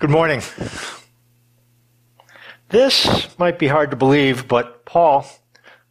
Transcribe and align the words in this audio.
Good 0.00 0.10
morning. 0.10 0.42
This 2.68 3.36
might 3.36 3.58
be 3.58 3.66
hard 3.66 3.90
to 3.90 3.96
believe, 3.96 4.46
but 4.46 4.84
Paul 4.84 5.26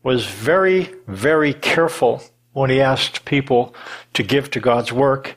was 0.02 0.26
very, 0.26 0.94
very 1.08 1.54
careful 1.54 2.24
when 2.54 2.70
he 2.70 2.80
asked 2.80 3.26
people 3.26 3.76
to 4.14 4.24
give 4.24 4.50
to 4.52 4.62
God's 4.62 4.94
work. 4.94 5.36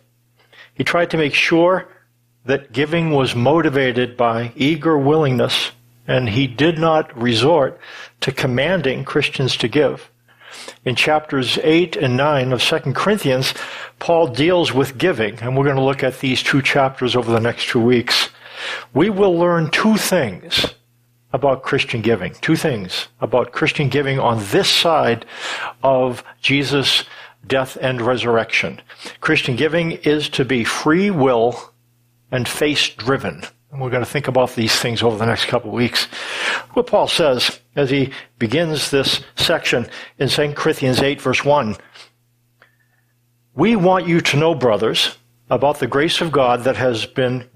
He 0.73 0.85
tried 0.85 1.11
to 1.11 1.17
make 1.17 1.35
sure 1.35 1.89
that 2.45 2.71
giving 2.71 3.11
was 3.11 3.35
motivated 3.35 4.17
by 4.17 4.53
eager 4.55 4.97
willingness, 4.97 5.73
and 6.07 6.29
he 6.29 6.47
did 6.47 6.79
not 6.79 7.21
resort 7.21 7.81
to 8.21 8.31
commanding 8.31 9.05
Christians 9.05 9.57
to 9.57 9.67
give. 9.67 10.13
In 10.85 10.95
chapters 10.95 11.59
8 11.65 11.97
and 11.97 12.17
9 12.17 12.53
of 12.53 12.63
2 12.63 12.79
Corinthians, 12.93 13.53
Paul 13.99 14.29
deals 14.29 14.73
with 14.73 14.97
giving, 14.97 15.41
and 15.41 15.57
we're 15.57 15.65
going 15.65 15.75
to 15.75 15.83
look 15.83 16.05
at 16.05 16.21
these 16.21 16.41
two 16.41 16.63
chapters 16.63 17.17
over 17.17 17.33
the 17.33 17.41
next 17.41 17.69
two 17.69 17.81
weeks 17.81 18.30
we 18.95 19.11
will 19.11 19.37
learn 19.39 19.71
two 19.71 19.97
things 19.97 20.75
about 21.33 21.63
Christian 21.63 22.03
giving. 22.03 22.35
Two 22.41 22.57
things 22.57 23.09
about 23.21 23.53
Christian 23.53 23.89
giving 23.89 24.19
on 24.19 24.39
this 24.51 24.69
side 24.69 25.25
of 25.83 26.25
Jesus' 26.41 27.05
death 27.47 27.77
and 27.81 28.01
resurrection. 28.01 28.81
Christian 29.21 29.57
giving 29.57 29.93
is 29.93 30.29
to 30.31 30.45
be 30.45 30.65
free 30.65 31.11
will 31.11 31.73
and 32.31 32.49
faith 32.49 32.95
driven. 32.97 33.43
And 33.71 33.81
we're 33.81 33.91
going 33.91 34.05
to 34.05 34.11
think 34.11 34.29
about 34.29 34.55
these 34.55 34.75
things 34.77 35.03
over 35.03 35.17
the 35.17 35.27
next 35.27 35.47
couple 35.47 35.71
of 35.71 35.75
weeks. 35.77 36.07
What 36.73 36.87
Paul 36.87 37.07
says 37.07 37.61
as 37.77 37.91
he 37.91 38.13
begins 38.39 38.91
this 38.91 39.21
section 39.37 39.87
in 40.19 40.29
2 40.29 40.55
Corinthians 40.55 41.01
8 41.01 41.21
verse 41.21 41.45
1. 41.45 41.77
We 43.55 43.77
want 43.77 44.07
you 44.07 44.21
to 44.21 44.37
know, 44.37 44.55
brothers, 44.55 45.17
about 45.51 45.81
the 45.81 45.87
grace 45.87 46.21
of 46.21 46.33
God 46.33 46.65
that 46.65 46.77
has 46.77 47.07
been 47.07 47.49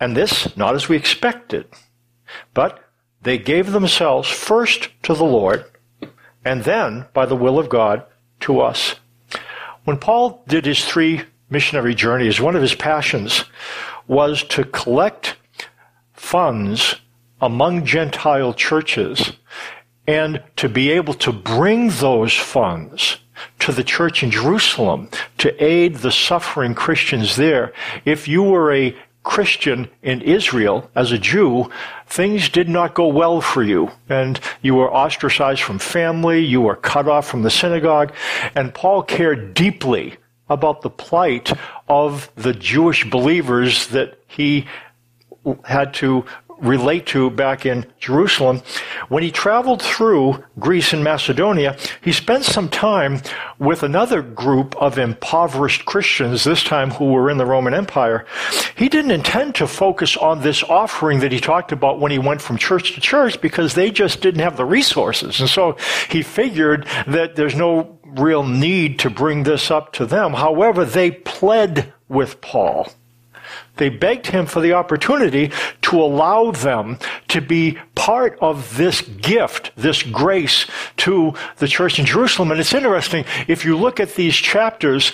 And 0.00 0.16
this, 0.16 0.56
not 0.56 0.74
as 0.74 0.88
we 0.88 0.96
expected, 0.96 1.66
but 2.54 2.82
they 3.22 3.36
gave 3.36 3.70
themselves 3.70 4.28
first 4.28 4.88
to 5.02 5.14
the 5.14 5.24
Lord, 5.24 5.66
and 6.44 6.64
then, 6.64 7.06
by 7.12 7.26
the 7.26 7.36
will 7.36 7.58
of 7.58 7.68
God, 7.68 8.04
to 8.40 8.60
us. 8.60 8.94
When 9.84 9.98
Paul 9.98 10.42
did 10.48 10.64
his 10.64 10.84
three 10.84 11.22
missionary 11.50 11.94
journeys, 11.94 12.40
one 12.40 12.56
of 12.56 12.62
his 12.62 12.74
passions 12.74 13.44
was 14.06 14.42
to 14.44 14.64
collect 14.64 15.36
funds 16.14 16.96
among 17.40 17.84
Gentile 17.84 18.54
churches 18.54 19.32
and 20.06 20.42
to 20.56 20.68
be 20.68 20.90
able 20.90 21.14
to 21.14 21.32
bring 21.32 21.88
those 21.88 22.34
funds 22.34 23.18
to 23.58 23.72
the 23.72 23.84
church 23.84 24.22
in 24.22 24.30
Jerusalem 24.30 25.08
to 25.38 25.62
aid 25.62 25.96
the 25.96 26.10
suffering 26.10 26.74
Christians 26.74 27.36
there. 27.36 27.72
If 28.04 28.28
you 28.28 28.42
were 28.42 28.72
a 28.72 28.96
Christian 29.22 29.88
in 30.02 30.22
Israel 30.22 30.90
as 30.94 31.12
a 31.12 31.18
Jew, 31.18 31.70
things 32.06 32.48
did 32.48 32.68
not 32.68 32.94
go 32.94 33.06
well 33.08 33.40
for 33.40 33.62
you. 33.62 33.90
And 34.08 34.40
you 34.62 34.74
were 34.74 34.92
ostracized 34.92 35.62
from 35.62 35.78
family, 35.78 36.40
you 36.44 36.62
were 36.62 36.76
cut 36.76 37.06
off 37.06 37.26
from 37.28 37.42
the 37.42 37.50
synagogue, 37.50 38.12
and 38.54 38.72
Paul 38.72 39.02
cared 39.02 39.54
deeply 39.54 40.16
about 40.48 40.82
the 40.82 40.90
plight 40.90 41.52
of 41.88 42.30
the 42.34 42.52
Jewish 42.52 43.08
believers 43.08 43.86
that 43.88 44.18
he 44.26 44.66
had 45.64 45.94
to 45.94 46.24
relate 46.60 47.06
to 47.06 47.30
back 47.30 47.66
in 47.66 47.86
Jerusalem. 47.98 48.62
When 49.08 49.22
he 49.22 49.30
traveled 49.30 49.82
through 49.82 50.44
Greece 50.58 50.92
and 50.92 51.02
Macedonia, 51.02 51.76
he 52.00 52.12
spent 52.12 52.44
some 52.44 52.68
time 52.68 53.22
with 53.58 53.82
another 53.82 54.22
group 54.22 54.76
of 54.76 54.98
impoverished 54.98 55.84
Christians, 55.84 56.44
this 56.44 56.62
time 56.62 56.90
who 56.90 57.12
were 57.12 57.30
in 57.30 57.38
the 57.38 57.46
Roman 57.46 57.74
Empire. 57.74 58.26
He 58.76 58.88
didn't 58.88 59.10
intend 59.10 59.54
to 59.56 59.66
focus 59.66 60.16
on 60.16 60.42
this 60.42 60.62
offering 60.62 61.20
that 61.20 61.32
he 61.32 61.40
talked 61.40 61.72
about 61.72 62.00
when 62.00 62.12
he 62.12 62.18
went 62.18 62.42
from 62.42 62.56
church 62.56 62.94
to 62.94 63.00
church 63.00 63.40
because 63.40 63.74
they 63.74 63.90
just 63.90 64.20
didn't 64.20 64.42
have 64.42 64.56
the 64.56 64.64
resources. 64.64 65.40
And 65.40 65.48
so 65.48 65.76
he 66.08 66.22
figured 66.22 66.86
that 67.06 67.36
there's 67.36 67.54
no 67.54 67.98
real 68.04 68.42
need 68.42 68.98
to 69.00 69.10
bring 69.10 69.44
this 69.44 69.70
up 69.70 69.92
to 69.94 70.06
them. 70.06 70.34
However, 70.34 70.84
they 70.84 71.10
pled 71.10 71.92
with 72.08 72.40
Paul. 72.40 72.88
They 73.76 73.88
begged 73.88 74.28
him 74.28 74.46
for 74.46 74.60
the 74.60 74.72
opportunity 74.72 75.52
to 75.82 76.02
allow 76.02 76.50
them 76.50 76.98
to 77.28 77.40
be 77.40 77.78
part 77.94 78.38
of 78.40 78.76
this 78.76 79.00
gift, 79.02 79.72
this 79.76 80.02
grace 80.02 80.66
to 80.98 81.34
the 81.56 81.68
church 81.68 81.98
in 81.98 82.04
Jerusalem. 82.04 82.50
And 82.50 82.60
it's 82.60 82.74
interesting, 82.74 83.24
if 83.48 83.64
you 83.64 83.76
look 83.76 84.00
at 84.00 84.14
these 84.14 84.34
chapters, 84.34 85.12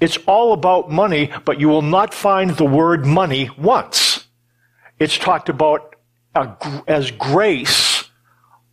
it's 0.00 0.18
all 0.26 0.52
about 0.52 0.90
money, 0.90 1.30
but 1.44 1.58
you 1.58 1.68
will 1.68 1.82
not 1.82 2.12
find 2.12 2.50
the 2.50 2.64
word 2.64 3.06
money 3.06 3.50
once. 3.56 4.26
It's 4.98 5.18
talked 5.18 5.48
about 5.48 5.94
as 6.86 7.10
grace 7.12 8.04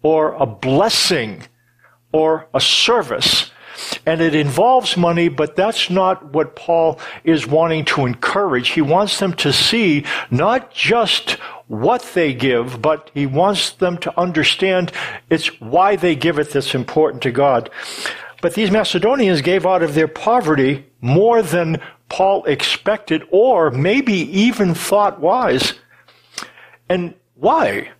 or 0.01 0.33
a 0.33 0.45
blessing 0.45 1.43
or 2.11 2.47
a 2.53 2.59
service. 2.59 3.51
And 4.05 4.21
it 4.21 4.35
involves 4.35 4.97
money, 4.97 5.29
but 5.29 5.55
that's 5.55 5.89
not 5.89 6.33
what 6.33 6.55
Paul 6.55 6.99
is 7.23 7.47
wanting 7.47 7.85
to 7.85 8.05
encourage. 8.05 8.69
He 8.69 8.81
wants 8.81 9.19
them 9.19 9.33
to 9.35 9.53
see 9.53 10.05
not 10.29 10.73
just 10.73 11.31
what 11.67 12.01
they 12.13 12.33
give, 12.33 12.81
but 12.81 13.09
he 13.13 13.25
wants 13.25 13.71
them 13.71 13.97
to 13.99 14.19
understand 14.19 14.91
it's 15.29 15.61
why 15.61 15.95
they 15.95 16.15
give 16.15 16.37
it 16.37 16.51
that's 16.51 16.75
important 16.75 17.23
to 17.23 17.31
God. 17.31 17.69
But 18.41 18.55
these 18.55 18.71
Macedonians 18.71 19.41
gave 19.41 19.65
out 19.65 19.83
of 19.83 19.93
their 19.93 20.09
poverty 20.09 20.85
more 20.99 21.41
than 21.41 21.79
Paul 22.09 22.43
expected 22.43 23.23
or 23.31 23.71
maybe 23.71 24.13
even 24.13 24.73
thought 24.73 25.21
wise. 25.21 25.73
And 26.89 27.15
why? 27.35 27.91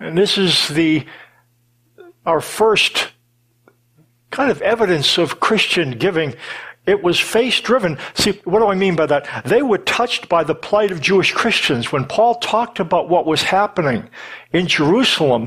And 0.00 0.16
this 0.16 0.38
is 0.38 0.68
the 0.68 1.04
our 2.24 2.40
first 2.40 3.12
kind 4.30 4.50
of 4.50 4.62
evidence 4.62 5.18
of 5.18 5.40
Christian 5.40 5.92
giving. 5.92 6.34
It 6.86 7.02
was 7.02 7.20
faith 7.20 7.60
driven. 7.62 7.98
See, 8.14 8.40
what 8.44 8.60
do 8.60 8.66
I 8.66 8.74
mean 8.74 8.96
by 8.96 9.06
that? 9.06 9.44
They 9.44 9.62
were 9.62 9.78
touched 9.78 10.28
by 10.28 10.44
the 10.44 10.54
plight 10.54 10.90
of 10.90 11.00
Jewish 11.00 11.32
Christians. 11.32 11.92
When 11.92 12.04
Paul 12.04 12.36
talked 12.36 12.80
about 12.80 13.08
what 13.08 13.26
was 13.26 13.42
happening 13.42 14.08
in 14.52 14.66
Jerusalem, 14.66 15.46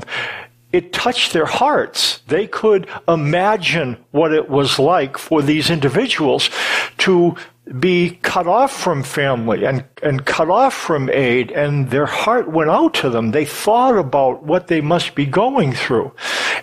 it 0.72 0.92
touched 0.92 1.32
their 1.32 1.46
hearts. 1.46 2.20
They 2.26 2.46
could 2.46 2.88
imagine 3.06 3.96
what 4.10 4.32
it 4.32 4.48
was 4.48 4.78
like 4.78 5.18
for 5.18 5.42
these 5.42 5.70
individuals 5.70 6.50
to 6.98 7.36
be 7.78 8.18
cut 8.22 8.46
off 8.46 8.72
from 8.72 9.02
family 9.02 9.64
and, 9.64 9.84
and 10.02 10.26
cut 10.26 10.50
off 10.50 10.74
from 10.74 11.08
aid, 11.08 11.50
and 11.50 11.90
their 11.90 12.04
heart 12.04 12.50
went 12.50 12.70
out 12.70 12.92
to 12.94 13.08
them. 13.08 13.30
They 13.30 13.46
thought 13.46 13.96
about 13.96 14.42
what 14.42 14.68
they 14.68 14.82
must 14.82 15.14
be 15.14 15.24
going 15.24 15.72
through. 15.72 16.12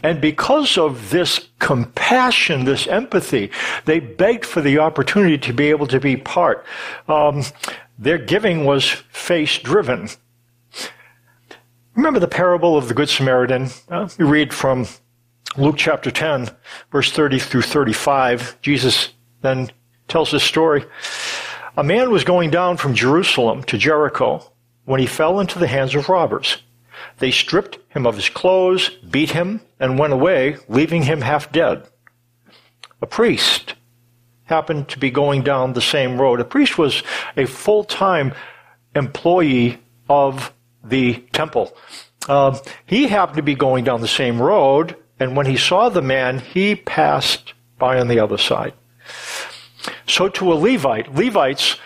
And 0.04 0.22
because 0.22 0.78
of 0.78 1.10
this 1.10 1.48
compassion, 1.60 2.66
this 2.66 2.86
empathy, 2.86 3.52
they 3.86 4.00
begged 4.00 4.46
for 4.46 4.62
the 4.62 4.78
opportunity 4.78 5.40
to 5.40 5.54
be 5.54 5.70
able 5.72 5.88
to 5.88 6.00
be 6.00 6.18
part. 6.18 6.66
Um, 7.08 7.44
their 7.98 8.20
giving 8.20 8.66
was 8.66 8.88
faith 9.10 9.60
driven. 9.64 10.10
Remember 11.96 12.20
the 12.20 12.28
parable 12.28 12.78
of 12.78 12.88
the 12.88 12.94
Good 12.94 13.10
Samaritan? 13.10 13.70
Uh, 13.90 14.08
we 14.20 14.26
read 14.26 14.54
from 14.54 14.88
Luke 15.58 15.78
chapter 15.78 16.12
10, 16.12 16.52
verse 16.92 17.12
30 17.12 17.40
through 17.40 17.64
35. 17.64 18.62
Jesus 18.62 19.14
then 19.42 19.72
tells 20.12 20.32
this 20.32 20.44
story. 20.44 20.86
A 21.78 21.84
man 21.84 22.12
was 22.12 22.24
going 22.24 22.52
down 22.52 22.78
from 22.78 22.94
Jerusalem 22.94 23.64
to 23.64 23.78
Jericho 23.78 24.46
when 24.86 25.00
he 25.00 25.08
fell 25.08 25.40
into 25.40 25.58
the 25.58 25.68
hands 25.68 25.96
of 25.96 26.10
robbers. 26.10 26.58
They 27.20 27.32
stripped 27.32 27.80
him 27.90 28.06
of 28.06 28.16
his 28.16 28.30
clothes, 28.30 28.90
beat 28.90 29.32
him, 29.32 29.62
and 29.80 29.98
went 29.98 30.14
away, 30.14 30.58
leaving 30.68 31.04
him 31.04 31.22
half 31.22 31.52
dead. 31.52 31.88
A 33.02 33.08
priest 33.08 33.76
happened 34.46 34.90
to 34.90 35.00
be 35.00 35.10
going 35.10 35.44
down 35.44 35.74
the 35.74 35.82
same 35.82 36.20
road. 36.20 36.42
A 36.42 36.46
priest 36.46 36.78
was 36.78 37.04
a 37.38 37.46
full 37.46 37.86
time 37.86 38.34
employee 38.94 39.80
of 40.10 40.54
the 40.84 41.24
temple. 41.32 41.76
Uh, 42.28 42.58
he 42.86 43.08
happened 43.08 43.38
to 43.38 43.44
be 43.44 43.56
going 43.56 43.86
down 43.86 44.02
the 44.02 44.08
same 44.08 44.42
road, 44.42 44.96
and 45.20 45.36
when 45.38 45.46
he 45.46 45.58
saw 45.58 45.90
the 45.90 46.02
man, 46.02 46.40
he 46.40 46.76
passed 46.76 47.54
by 47.80 47.98
on 47.98 48.10
the 48.10 48.20
other 48.20 48.38
side. 48.38 48.74
So 50.08 50.30
to 50.30 50.52
a 50.52 50.56
Levite, 50.56 51.14
Levites 51.14 51.78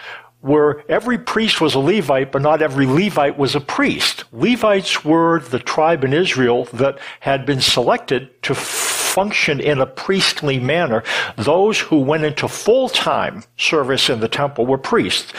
were, 0.42 0.84
every 0.88 1.18
priest 1.18 1.60
was 1.60 1.74
a 1.74 1.80
Levite, 1.80 2.32
but 2.32 2.42
not 2.42 2.62
every 2.62 2.86
Levite 2.86 3.38
was 3.38 3.56
a 3.56 3.60
priest. 3.60 4.26
Levites 4.32 5.04
were 5.04 5.40
the 5.40 5.60
tribe 5.60 6.04
in 6.04 6.14
Israel 6.14 6.66
that 6.74 7.00
had 7.20 7.46
been 7.46 7.62
selected 7.62 8.42
to 8.44 8.54
function 8.54 9.60
in 9.60 9.80
a 9.80 9.86
priestly 9.86 10.60
manner. 10.60 11.04
Those 11.36 11.80
who 11.80 12.00
went 12.00 12.26
into 12.26 12.48
full-time 12.48 13.44
service 13.58 14.10
in 14.10 14.20
the 14.20 14.28
temple 14.28 14.66
were 14.66 14.78
priests. 14.78 15.34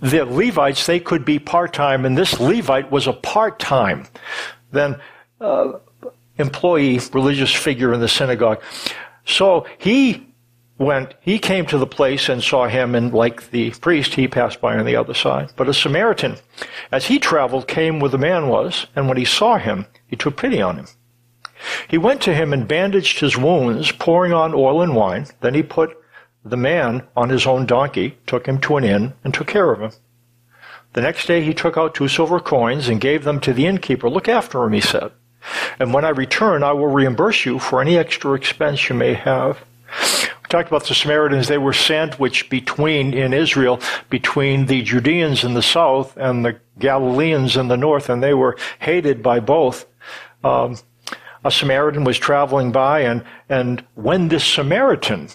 The 0.00 0.24
Levites, 0.24 0.86
they 0.86 1.00
could 1.00 1.24
be 1.24 1.38
part-time, 1.38 2.04
and 2.04 2.16
this 2.16 2.40
Levite 2.40 2.90
was 2.90 3.06
a 3.06 3.12
part-time. 3.12 4.06
Then, 4.72 5.00
uh, 5.40 5.72
employee, 6.38 7.00
religious 7.12 7.52
figure 7.52 7.92
in 7.92 8.00
the 8.00 8.08
synagogue. 8.08 8.62
So 9.24 9.66
he 9.78 10.27
went, 10.78 11.14
he 11.20 11.38
came 11.38 11.66
to 11.66 11.78
the 11.78 11.86
place 11.86 12.28
and 12.28 12.42
saw 12.42 12.68
him, 12.68 12.94
and 12.94 13.12
like 13.12 13.50
the 13.50 13.70
priest, 13.72 14.14
he 14.14 14.28
passed 14.28 14.60
by 14.60 14.76
on 14.76 14.86
the 14.86 14.96
other 14.96 15.14
side. 15.14 15.50
But 15.56 15.68
a 15.68 15.74
Samaritan, 15.74 16.36
as 16.92 17.06
he 17.06 17.18
traveled, 17.18 17.68
came 17.68 18.00
where 18.00 18.10
the 18.10 18.18
man 18.18 18.48
was, 18.48 18.86
and 18.94 19.08
when 19.08 19.16
he 19.16 19.24
saw 19.24 19.58
him, 19.58 19.86
he 20.06 20.16
took 20.16 20.36
pity 20.36 20.62
on 20.62 20.76
him. 20.76 20.86
He 21.88 21.98
went 21.98 22.22
to 22.22 22.34
him 22.34 22.52
and 22.52 22.68
bandaged 22.68 23.18
his 23.18 23.36
wounds, 23.36 23.90
pouring 23.90 24.32
on 24.32 24.54
oil 24.54 24.80
and 24.80 24.94
wine. 24.94 25.26
Then 25.40 25.54
he 25.54 25.62
put 25.62 25.96
the 26.44 26.56
man 26.56 27.02
on 27.16 27.28
his 27.30 27.46
own 27.46 27.66
donkey, 27.66 28.16
took 28.26 28.46
him 28.46 28.60
to 28.60 28.76
an 28.76 28.84
inn, 28.84 29.14
and 29.24 29.34
took 29.34 29.48
care 29.48 29.72
of 29.72 29.80
him. 29.80 29.90
The 30.92 31.02
next 31.02 31.26
day 31.26 31.42
he 31.42 31.52
took 31.52 31.76
out 31.76 31.94
two 31.94 32.08
silver 32.08 32.40
coins 32.40 32.88
and 32.88 33.00
gave 33.00 33.24
them 33.24 33.40
to 33.40 33.52
the 33.52 33.66
innkeeper. 33.66 34.08
Look 34.08 34.28
after 34.28 34.62
him, 34.64 34.72
he 34.72 34.80
said. 34.80 35.10
And 35.78 35.92
when 35.92 36.04
I 36.04 36.10
return, 36.10 36.62
I 36.62 36.72
will 36.72 36.88
reimburse 36.88 37.44
you 37.44 37.58
for 37.58 37.80
any 37.80 37.98
extra 37.98 38.32
expense 38.32 38.88
you 38.88 38.94
may 38.94 39.14
have. 39.14 39.64
Talked 40.48 40.68
about 40.68 40.86
the 40.86 40.94
Samaritans. 40.94 41.48
They 41.48 41.58
were 41.58 41.74
sandwiched 41.74 42.48
between, 42.48 43.12
in 43.12 43.34
Israel, 43.34 43.80
between 44.08 44.66
the 44.66 44.82
Judeans 44.82 45.44
in 45.44 45.52
the 45.52 45.62
south 45.62 46.16
and 46.16 46.44
the 46.44 46.58
Galileans 46.78 47.56
in 47.56 47.68
the 47.68 47.76
north, 47.76 48.08
and 48.08 48.22
they 48.22 48.32
were 48.32 48.56
hated 48.80 49.22
by 49.22 49.40
both. 49.40 49.84
Um, 50.42 50.78
a 51.44 51.50
Samaritan 51.50 52.04
was 52.04 52.18
traveling 52.18 52.72
by, 52.72 53.00
and, 53.00 53.24
and 53.48 53.84
when 53.94 54.28
this 54.28 54.44
Samaritan 54.44 55.28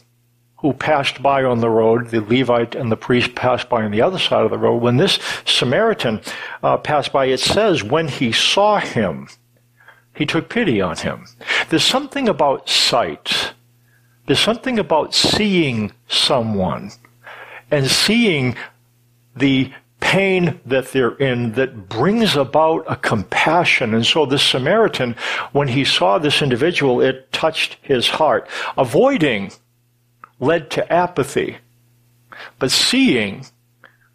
who 0.58 0.74
passed 0.74 1.22
by 1.22 1.44
on 1.44 1.60
the 1.60 1.70
road, 1.70 2.10
the 2.10 2.22
Levite 2.22 2.74
and 2.74 2.92
the 2.92 2.98
priest 2.98 3.36
passed 3.36 3.70
by 3.70 3.84
on 3.84 3.92
the 3.92 4.02
other 4.02 4.18
side 4.18 4.46
of 4.46 4.50
the 4.50 4.58
road, 4.58 4.82
when 4.82 4.98
this 4.98 5.20
Samaritan 5.46 6.22
uh, 6.64 6.78
passed 6.78 7.12
by, 7.12 7.26
it 7.26 7.40
says, 7.40 7.84
when 7.84 8.08
he 8.08 8.32
saw 8.32 8.80
him, 8.80 9.28
he 10.16 10.26
took 10.26 10.50
pity 10.50 10.82
on 10.82 10.98
him. 10.98 11.26
There's 11.70 11.86
something 11.86 12.30
about 12.30 12.70
sight. 12.70 13.53
There's 14.26 14.40
something 14.40 14.80
about 14.80 15.14
seeing 15.14 15.92
someone 16.08 16.92
and 17.72 17.88
seeing 17.88 18.56
the 19.36 19.72
pain 20.00 20.60
that 20.66 20.92
they're 20.92 21.16
in 21.16 21.54
that 21.54 21.90
brings 21.90 22.36
about 22.36 22.86
a 22.88 22.96
compassion. 22.96 23.94
And 23.94 24.06
so 24.06 24.26
this 24.26 24.44
Samaritan, 24.44 25.16
when 25.54 25.68
he 25.68 25.84
saw 25.84 26.18
this 26.18 26.42
individual, 26.42 27.02
it 27.02 27.32
touched 27.32 27.78
his 27.82 28.08
heart. 28.08 28.48
Avoiding 28.78 29.52
led 30.40 30.70
to 30.72 30.94
apathy, 30.94 31.58
but 32.60 32.70
seeing 32.72 33.46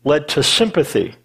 led 0.04 0.28
to 0.28 0.42
sympathy. 0.42 1.16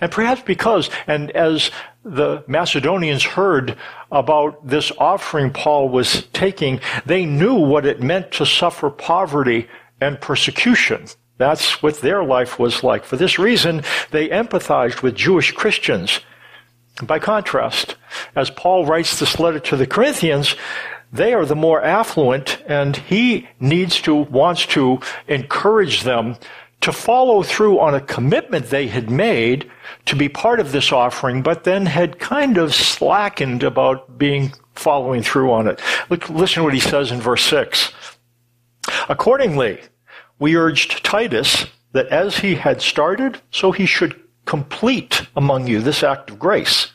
And 0.00 0.10
perhaps 0.10 0.42
because, 0.42 0.90
and 1.06 1.30
as 1.32 1.70
the 2.04 2.44
Macedonians 2.46 3.24
heard 3.24 3.76
about 4.10 4.66
this 4.66 4.92
offering 4.98 5.52
Paul 5.52 5.88
was 5.88 6.24
taking, 6.32 6.80
they 7.06 7.24
knew 7.24 7.54
what 7.54 7.86
it 7.86 8.02
meant 8.02 8.32
to 8.32 8.46
suffer 8.46 8.90
poverty 8.90 9.68
and 10.00 10.20
persecution. 10.20 11.06
That's 11.38 11.82
what 11.82 12.00
their 12.00 12.22
life 12.22 12.58
was 12.58 12.84
like. 12.84 13.04
For 13.04 13.16
this 13.16 13.38
reason, 13.38 13.82
they 14.10 14.28
empathized 14.28 15.02
with 15.02 15.14
Jewish 15.14 15.52
Christians. 15.52 16.20
By 17.02 17.18
contrast, 17.18 17.96
as 18.36 18.50
Paul 18.50 18.84
writes 18.84 19.18
this 19.18 19.40
letter 19.40 19.60
to 19.60 19.76
the 19.76 19.86
Corinthians, 19.86 20.54
they 21.12 21.34
are 21.34 21.44
the 21.44 21.56
more 21.56 21.82
affluent, 21.82 22.62
and 22.66 22.96
he 22.96 23.48
needs 23.60 24.00
to, 24.02 24.14
wants 24.14 24.66
to 24.66 25.00
encourage 25.28 26.02
them 26.02 26.36
to 26.82 26.92
follow 26.92 27.42
through 27.42 27.78
on 27.78 27.94
a 27.94 28.00
commitment 28.00 28.66
they 28.66 28.88
had 28.88 29.10
made 29.10 29.70
to 30.06 30.16
be 30.16 30.28
part 30.28 30.60
of 30.60 30.72
this 30.72 30.92
offering, 30.92 31.42
but 31.42 31.64
then 31.64 31.86
had 31.86 32.18
kind 32.18 32.58
of 32.58 32.74
slackened 32.74 33.62
about 33.62 34.18
being 34.18 34.52
following 34.74 35.22
through 35.22 35.52
on 35.52 35.68
it. 35.68 35.80
Look, 36.10 36.28
listen 36.28 36.60
to 36.60 36.64
what 36.64 36.74
he 36.74 36.80
says 36.80 37.12
in 37.12 37.20
verse 37.20 37.44
6. 37.44 37.92
Accordingly, 39.08 39.80
we 40.38 40.56
urged 40.56 41.04
Titus 41.04 41.66
that 41.92 42.08
as 42.08 42.38
he 42.38 42.56
had 42.56 42.82
started, 42.82 43.40
so 43.50 43.70
he 43.70 43.86
should 43.86 44.20
complete 44.44 45.26
among 45.36 45.68
you 45.68 45.80
this 45.80 46.02
act 46.02 46.30
of 46.30 46.38
grace. 46.38 46.92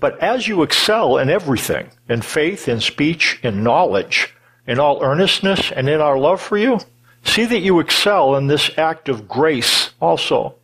But 0.00 0.18
as 0.20 0.48
you 0.48 0.62
excel 0.62 1.18
in 1.18 1.30
everything, 1.30 1.90
in 2.08 2.22
faith, 2.22 2.68
in 2.68 2.80
speech, 2.80 3.38
in 3.42 3.62
knowledge, 3.62 4.34
in 4.66 4.80
all 4.80 5.02
earnestness, 5.02 5.70
and 5.70 5.88
in 5.88 6.00
our 6.00 6.18
love 6.18 6.40
for 6.40 6.56
you, 6.56 6.80
See 7.26 7.44
that 7.44 7.60
you 7.60 7.80
excel 7.80 8.36
in 8.36 8.46
this 8.46 8.70
act 8.78 9.10
of 9.10 9.28
grace 9.28 9.90
also. 10.00 10.54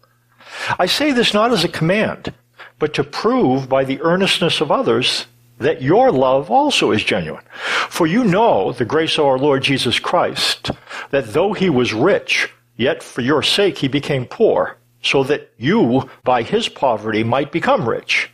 I 0.79 0.87
say 0.87 1.13
this 1.13 1.35
not 1.35 1.53
as 1.53 1.65
a 1.65 1.69
command, 1.69 2.33
but 2.79 2.95
to 2.95 3.05
prove 3.05 3.69
by 3.69 3.85
the 3.85 4.01
earnestness 4.01 4.61
of 4.61 4.71
others 4.71 5.27
that 5.59 5.83
your 5.83 6.11
love 6.11 6.51
also 6.51 6.91
is 6.93 7.05
genuine. 7.05 7.45
For 7.89 8.07
you 8.07 8.25
know 8.25 8.73
the 8.73 8.85
grace 8.85 9.19
of 9.19 9.27
our 9.27 9.39
Lord 9.39 9.63
Jesus 9.63 9.99
Christ, 9.99 10.71
that 11.11 11.33
though 11.33 11.53
he 11.53 11.69
was 11.69 11.93
rich, 11.93 12.51
yet 12.77 13.03
for 13.03 13.21
your 13.21 13.43
sake 13.43 13.79
he 13.79 13.89
became 13.89 14.25
poor, 14.25 14.79
so 15.03 15.25
that 15.25 15.51
you 15.59 16.09
by 16.25 16.43
his 16.43 16.69
poverty 16.69 17.23
might 17.23 17.53
become 17.53 17.89
rich. 17.89 18.31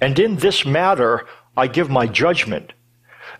And 0.00 0.18
in 0.18 0.36
this 0.36 0.64
matter 0.64 1.26
I 1.56 1.66
give 1.66 1.90
my 1.90 2.06
judgment 2.06 2.72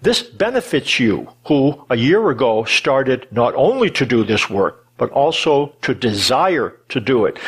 this 0.00 0.22
benefits 0.22 0.98
you 0.98 1.28
who 1.46 1.84
a 1.90 1.96
year 1.96 2.30
ago 2.30 2.64
started 2.64 3.26
not 3.30 3.54
only 3.54 3.90
to 3.90 4.06
do 4.06 4.24
this 4.24 4.48
work, 4.48 4.86
but 4.96 5.10
also 5.10 5.74
to 5.82 5.94
desire 5.94 6.76
to 6.88 7.00
do 7.00 7.24
it. 7.24 7.38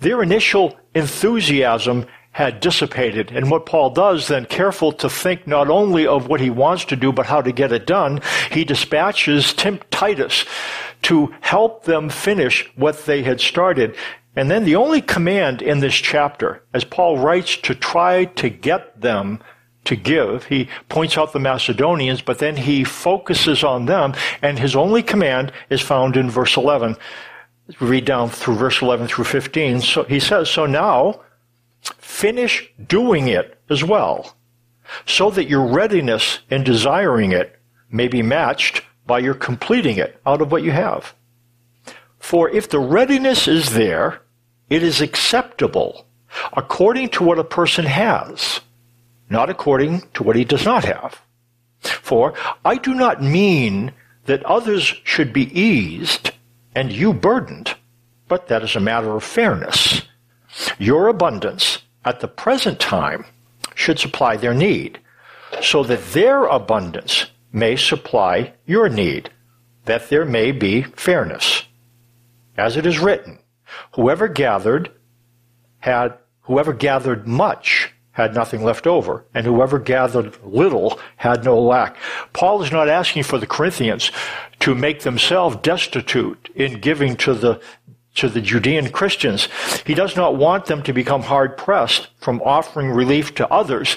Their 0.00 0.22
initial 0.22 0.76
enthusiasm 0.94 2.06
had 2.32 2.60
dissipated. 2.60 3.32
And 3.32 3.50
what 3.50 3.66
Paul 3.66 3.90
does 3.90 4.28
then, 4.28 4.46
careful 4.46 4.92
to 4.92 5.10
think 5.10 5.46
not 5.46 5.68
only 5.68 6.06
of 6.06 6.28
what 6.28 6.40
he 6.40 6.48
wants 6.50 6.84
to 6.86 6.96
do, 6.96 7.12
but 7.12 7.26
how 7.26 7.42
to 7.42 7.52
get 7.52 7.72
it 7.72 7.86
done, 7.86 8.20
he 8.50 8.64
dispatches 8.64 9.52
Tim 9.52 9.80
Titus 9.90 10.44
to 11.02 11.34
help 11.40 11.84
them 11.84 12.08
finish 12.08 12.70
what 12.76 13.04
they 13.04 13.22
had 13.22 13.40
started. 13.40 13.96
And 14.36 14.50
then 14.50 14.64
the 14.64 14.76
only 14.76 15.02
command 15.02 15.60
in 15.60 15.80
this 15.80 15.94
chapter, 15.94 16.62
as 16.72 16.84
Paul 16.84 17.18
writes 17.18 17.56
to 17.58 17.74
try 17.74 18.26
to 18.26 18.48
get 18.48 19.00
them 19.00 19.40
to 19.84 19.96
give. 19.96 20.44
He 20.44 20.68
points 20.88 21.16
out 21.16 21.32
the 21.32 21.38
Macedonians, 21.38 22.22
but 22.22 22.38
then 22.38 22.56
he 22.56 22.84
focuses 22.84 23.64
on 23.64 23.86
them, 23.86 24.14
and 24.42 24.58
his 24.58 24.76
only 24.76 25.02
command 25.02 25.52
is 25.68 25.80
found 25.80 26.16
in 26.16 26.30
verse 26.30 26.56
11. 26.56 26.96
Read 27.80 28.04
down 28.04 28.28
through 28.28 28.56
verse 28.56 28.82
11 28.82 29.08
through 29.08 29.24
15. 29.24 29.80
So 29.80 30.04
he 30.04 30.20
says, 30.20 30.50
So 30.50 30.66
now 30.66 31.20
finish 31.98 32.70
doing 32.86 33.28
it 33.28 33.58
as 33.70 33.84
well, 33.84 34.36
so 35.06 35.30
that 35.30 35.48
your 35.48 35.66
readiness 35.66 36.40
in 36.50 36.64
desiring 36.64 37.32
it 37.32 37.58
may 37.90 38.08
be 38.08 38.22
matched 38.22 38.82
by 39.06 39.18
your 39.18 39.34
completing 39.34 39.96
it 39.96 40.20
out 40.26 40.42
of 40.42 40.52
what 40.52 40.62
you 40.62 40.72
have. 40.72 41.14
For 42.18 42.50
if 42.50 42.68
the 42.68 42.78
readiness 42.78 43.48
is 43.48 43.72
there, 43.72 44.22
it 44.68 44.82
is 44.82 45.00
acceptable 45.00 46.06
according 46.52 47.08
to 47.08 47.24
what 47.24 47.38
a 47.38 47.44
person 47.44 47.86
has 47.86 48.60
not 49.30 49.48
according 49.48 50.02
to 50.14 50.22
what 50.22 50.36
he 50.36 50.44
does 50.44 50.64
not 50.66 50.84
have. 50.84 51.22
For 51.80 52.34
I 52.64 52.76
do 52.76 52.92
not 52.92 53.22
mean 53.22 53.92
that 54.26 54.44
others 54.44 54.94
should 55.04 55.32
be 55.32 55.58
eased 55.58 56.32
and 56.74 56.92
you 56.92 57.12
burdened, 57.12 57.74
but 58.28 58.48
that 58.48 58.62
is 58.62 58.76
a 58.76 58.80
matter 58.80 59.16
of 59.16 59.24
fairness. 59.24 60.02
Your 60.78 61.08
abundance 61.08 61.78
at 62.04 62.20
the 62.20 62.28
present 62.28 62.80
time 62.80 63.24
should 63.74 63.98
supply 63.98 64.36
their 64.36 64.54
need, 64.54 64.98
so 65.62 65.82
that 65.84 66.12
their 66.12 66.44
abundance 66.44 67.26
may 67.52 67.76
supply 67.76 68.52
your 68.66 68.88
need, 68.88 69.30
that 69.84 70.08
there 70.10 70.24
may 70.24 70.52
be 70.52 70.82
fairness. 70.82 71.64
As 72.56 72.76
it 72.76 72.86
is 72.86 72.98
written, 72.98 73.38
whoever 73.94 74.28
gathered 74.28 74.92
had, 75.78 76.14
whoever 76.42 76.72
gathered 76.72 77.26
much 77.26 77.92
had 78.20 78.34
nothing 78.34 78.62
left 78.62 78.86
over, 78.86 79.24
and 79.34 79.46
whoever 79.46 79.78
gathered 79.78 80.36
little 80.44 81.00
had 81.16 81.44
no 81.44 81.60
lack. 81.60 81.96
Paul 82.32 82.62
is 82.62 82.72
not 82.72 82.88
asking 82.88 83.24
for 83.24 83.38
the 83.38 83.46
Corinthians 83.46 84.10
to 84.60 84.74
make 84.74 85.00
themselves 85.00 85.56
destitute 85.56 86.50
in 86.54 86.80
giving 86.80 87.16
to 87.16 87.34
the 87.34 87.60
to 88.16 88.28
the 88.28 88.40
Judean 88.40 88.90
Christians. 88.90 89.48
He 89.86 89.94
does 89.94 90.16
not 90.16 90.36
want 90.36 90.66
them 90.66 90.82
to 90.82 90.92
become 90.92 91.22
hard 91.22 91.56
pressed 91.56 92.08
from 92.18 92.42
offering 92.42 92.90
relief 92.90 93.34
to 93.36 93.48
others. 93.48 93.96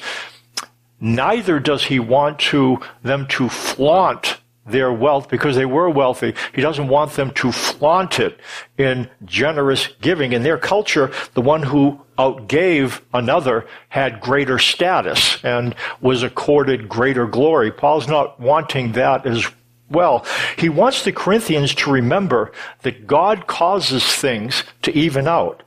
Neither 1.00 1.60
does 1.60 1.86
he 1.86 2.00
want 2.00 2.40
to 2.52 2.80
them 3.02 3.28
to 3.30 3.50
flaunt 3.50 4.38
their 4.66 4.94
wealth 4.94 5.30
because 5.30 5.56
they 5.56 5.66
were 5.66 5.90
wealthy. 5.90 6.34
He 6.54 6.62
doesn't 6.62 6.88
want 6.88 7.14
them 7.14 7.32
to 7.32 7.52
flaunt 7.52 8.20
it 8.20 8.40
in 8.78 9.10
generous 9.26 9.90
giving. 10.02 10.34
In 10.34 10.44
their 10.44 10.58
culture, 10.58 11.12
the 11.34 11.42
one 11.42 11.64
who 11.64 12.00
outgave 12.18 13.02
another 13.14 13.66
had 13.90 14.22
greater 14.22 14.60
status 14.60 15.44
and 15.44 15.76
was 16.00 16.24
accorded 16.24 16.88
greater 16.88 17.28
glory. 17.28 17.72
Paul's 17.72 18.08
not 18.08 18.40
wanting 18.40 18.94
that 18.94 19.26
as 19.26 19.46
well. 19.90 20.26
He 20.58 20.70
wants 20.70 21.04
the 21.04 21.12
Corinthians 21.12 21.76
to 21.76 21.92
remember 21.92 22.52
that 22.84 23.08
God 23.08 23.48
causes 23.48 24.06
things 24.16 24.64
to 24.84 24.96
even 24.98 25.28
out. 25.28 25.64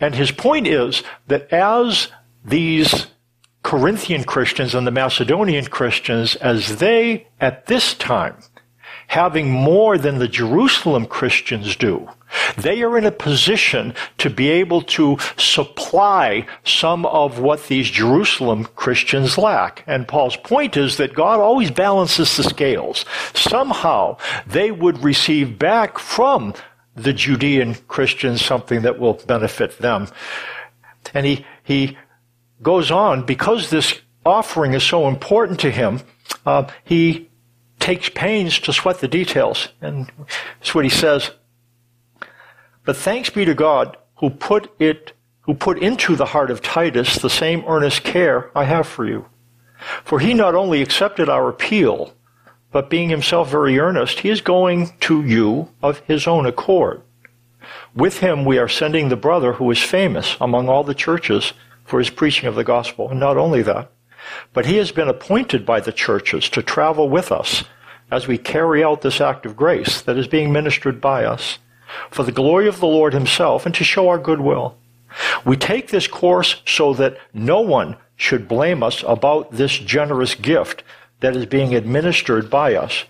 And 0.00 0.14
his 0.14 0.30
point 0.30 0.66
is 0.66 1.02
that 1.26 1.52
as 1.52 2.08
these 2.44 3.08
Corinthian 3.62 4.24
Christians 4.24 4.74
and 4.74 4.86
the 4.86 4.90
Macedonian 4.92 5.66
Christians 5.66 6.36
as 6.36 6.76
they, 6.78 7.26
at 7.40 7.66
this 7.66 7.94
time, 7.94 8.36
having 9.08 9.50
more 9.50 9.98
than 9.98 10.18
the 10.18 10.28
Jerusalem 10.28 11.06
Christians 11.06 11.76
do. 11.76 12.08
They 12.56 12.82
are 12.82 12.98
in 12.98 13.06
a 13.06 13.10
position 13.10 13.94
to 14.18 14.28
be 14.28 14.50
able 14.50 14.82
to 14.82 15.16
supply 15.38 16.46
some 16.62 17.06
of 17.06 17.38
what 17.38 17.68
these 17.68 17.90
Jerusalem 17.90 18.66
Christians 18.76 19.38
lack. 19.38 19.82
And 19.86 20.06
Paul's 20.06 20.36
point 20.36 20.76
is 20.76 20.98
that 20.98 21.14
God 21.14 21.40
always 21.40 21.70
balances 21.70 22.36
the 22.36 22.44
scales. 22.44 23.06
Somehow 23.34 24.18
they 24.46 24.70
would 24.70 25.02
receive 25.02 25.58
back 25.58 25.98
from 25.98 26.52
the 26.94 27.14
Judean 27.14 27.76
Christians 27.86 28.44
something 28.44 28.82
that 28.82 28.98
will 28.98 29.14
benefit 29.14 29.78
them. 29.78 30.08
And 31.14 31.24
he, 31.24 31.46
he 31.62 31.96
goes 32.62 32.90
on, 32.90 33.24
because 33.24 33.70
this 33.70 34.00
offering 34.24 34.74
is 34.74 34.82
so 34.82 35.08
important 35.08 35.60
to 35.60 35.70
him, 35.70 36.00
uh, 36.44 36.68
he 36.84 37.28
takes 37.78 38.08
pains 38.08 38.58
to 38.60 38.72
sweat 38.72 38.98
the 38.98 39.08
details. 39.08 39.68
And 39.80 40.10
that's 40.58 40.74
what 40.74 40.84
he 40.84 40.90
says. 40.90 41.30
But 42.84 42.96
thanks 42.96 43.30
be 43.30 43.44
to 43.44 43.54
God 43.54 43.96
who 44.16 44.30
put 44.30 44.70
it, 44.80 45.12
who 45.42 45.54
put 45.54 45.78
into 45.78 46.16
the 46.16 46.26
heart 46.26 46.50
of 46.50 46.62
Titus 46.62 47.16
the 47.16 47.30
same 47.30 47.64
earnest 47.66 48.02
care 48.02 48.50
I 48.54 48.64
have 48.64 48.86
for 48.86 49.06
you. 49.06 49.26
For 50.04 50.18
he 50.18 50.34
not 50.34 50.54
only 50.54 50.82
accepted 50.82 51.28
our 51.28 51.48
appeal, 51.48 52.14
but 52.72 52.90
being 52.90 53.08
himself 53.08 53.50
very 53.50 53.78
earnest, 53.78 54.20
he 54.20 54.28
is 54.28 54.40
going 54.40 54.90
to 55.00 55.24
you 55.24 55.68
of 55.82 56.00
his 56.00 56.26
own 56.26 56.46
accord. 56.46 57.02
With 57.94 58.18
him 58.18 58.44
we 58.44 58.58
are 58.58 58.68
sending 58.68 59.08
the 59.08 59.16
brother 59.16 59.54
who 59.54 59.70
is 59.70 59.82
famous 59.82 60.36
among 60.40 60.68
all 60.68 60.84
the 60.84 60.94
churches 60.94 61.52
for 61.88 61.98
his 61.98 62.10
preaching 62.10 62.46
of 62.48 62.54
the 62.54 62.64
gospel. 62.64 63.08
And 63.10 63.18
not 63.18 63.38
only 63.38 63.62
that, 63.62 63.90
but 64.52 64.66
he 64.66 64.76
has 64.76 64.92
been 64.92 65.08
appointed 65.08 65.64
by 65.64 65.80
the 65.80 65.92
churches 65.92 66.48
to 66.50 66.62
travel 66.62 67.08
with 67.08 67.32
us 67.32 67.64
as 68.10 68.28
we 68.28 68.36
carry 68.36 68.84
out 68.84 69.00
this 69.00 69.20
act 69.20 69.46
of 69.46 69.56
grace 69.56 70.02
that 70.02 70.18
is 70.18 70.28
being 70.28 70.52
ministered 70.52 71.00
by 71.00 71.24
us 71.24 71.58
for 72.10 72.22
the 72.22 72.32
glory 72.32 72.68
of 72.68 72.80
the 72.80 72.86
Lord 72.86 73.14
himself 73.14 73.64
and 73.64 73.74
to 73.74 73.84
show 73.84 74.08
our 74.08 74.18
goodwill. 74.18 74.76
We 75.46 75.56
take 75.56 75.88
this 75.88 76.06
course 76.06 76.60
so 76.66 76.92
that 76.94 77.16
no 77.32 77.60
one 77.60 77.96
should 78.16 78.48
blame 78.48 78.82
us 78.82 79.02
about 79.06 79.52
this 79.52 79.78
generous 79.78 80.34
gift 80.34 80.82
that 81.20 81.34
is 81.34 81.46
being 81.46 81.74
administered 81.74 82.50
by 82.50 82.74
us. 82.74 83.04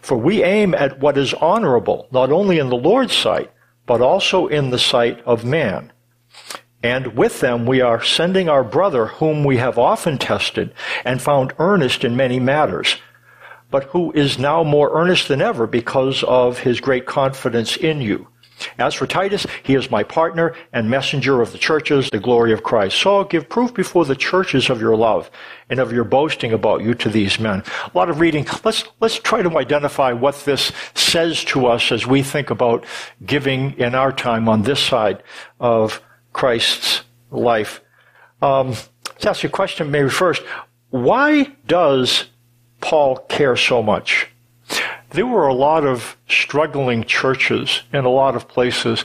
For 0.00 0.16
we 0.16 0.44
aim 0.44 0.74
at 0.74 1.00
what 1.00 1.18
is 1.18 1.34
honorable, 1.34 2.06
not 2.12 2.30
only 2.30 2.60
in 2.60 2.68
the 2.68 2.76
Lord's 2.76 3.16
sight, 3.16 3.50
but 3.84 4.00
also 4.00 4.46
in 4.46 4.70
the 4.70 4.78
sight 4.78 5.20
of 5.22 5.44
man. 5.44 5.92
And 6.82 7.16
with 7.16 7.40
them 7.40 7.66
we 7.66 7.80
are 7.80 8.02
sending 8.02 8.48
our 8.48 8.64
brother, 8.64 9.06
whom 9.06 9.44
we 9.44 9.58
have 9.58 9.78
often 9.78 10.18
tested 10.18 10.74
and 11.04 11.22
found 11.22 11.54
earnest 11.58 12.04
in 12.04 12.16
many 12.16 12.40
matters, 12.40 12.96
but 13.70 13.84
who 13.84 14.12
is 14.12 14.38
now 14.38 14.64
more 14.64 14.90
earnest 14.92 15.28
than 15.28 15.40
ever 15.40 15.66
because 15.66 16.22
of 16.24 16.58
his 16.58 16.80
great 16.80 17.06
confidence 17.06 17.76
in 17.76 18.00
you. 18.00 18.28
As 18.78 18.94
for 18.94 19.06
Titus, 19.06 19.46
he 19.62 19.74
is 19.74 19.90
my 19.90 20.02
partner 20.02 20.54
and 20.72 20.88
messenger 20.88 21.40
of 21.40 21.52
the 21.52 21.58
churches, 21.58 22.08
the 22.10 22.18
glory 22.18 22.52
of 22.52 22.62
Christ. 22.62 22.96
So 22.98 23.24
give 23.24 23.48
proof 23.48 23.74
before 23.74 24.04
the 24.04 24.14
churches 24.16 24.70
of 24.70 24.80
your 24.80 24.96
love 24.96 25.30
and 25.68 25.80
of 25.80 25.92
your 25.92 26.04
boasting 26.04 26.52
about 26.52 26.82
you 26.82 26.94
to 26.94 27.08
these 27.08 27.40
men. 27.40 27.62
A 27.92 27.96
lot 27.96 28.10
of 28.10 28.20
reading. 28.20 28.46
Let's, 28.64 28.84
let's 29.00 29.18
try 29.18 29.42
to 29.42 29.58
identify 29.58 30.12
what 30.12 30.36
this 30.44 30.72
says 30.94 31.44
to 31.46 31.66
us 31.66 31.90
as 31.92 32.06
we 32.06 32.22
think 32.22 32.50
about 32.50 32.84
giving 33.24 33.72
in 33.78 33.94
our 33.94 34.12
time 34.12 34.48
on 34.48 34.62
this 34.62 34.80
side 34.80 35.22
of 35.58 36.00
Christ's 36.32 37.02
life. 37.30 37.80
Um, 38.40 38.68
let's 39.08 39.26
ask 39.26 39.42
you 39.42 39.48
a 39.48 39.52
question 39.52 39.90
maybe 39.90 40.08
first. 40.08 40.42
Why 40.90 41.52
does 41.66 42.26
Paul 42.80 43.16
care 43.28 43.56
so 43.56 43.82
much? 43.82 44.28
There 45.10 45.26
were 45.26 45.46
a 45.46 45.54
lot 45.54 45.84
of 45.84 46.16
struggling 46.28 47.04
churches 47.04 47.82
in 47.92 48.04
a 48.04 48.10
lot 48.10 48.34
of 48.34 48.48
places, 48.48 49.04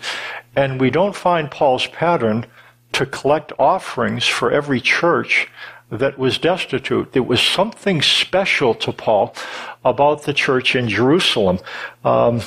and 0.55 0.79
we 0.79 0.89
don't 0.89 1.15
find 1.15 1.51
Paul's 1.51 1.87
pattern 1.87 2.45
to 2.93 3.05
collect 3.05 3.51
offerings 3.59 4.25
for 4.25 4.51
every 4.51 4.79
church 4.79 5.49
that 5.89 6.17
was 6.17 6.37
destitute. 6.37 7.11
There 7.11 7.23
was 7.23 7.41
something 7.41 8.01
special 8.01 8.73
to 8.75 8.91
Paul 8.91 9.35
about 9.83 10.23
the 10.23 10.33
church 10.33 10.75
in 10.75 10.89
Jerusalem. 10.89 11.59
Um, 12.03 12.41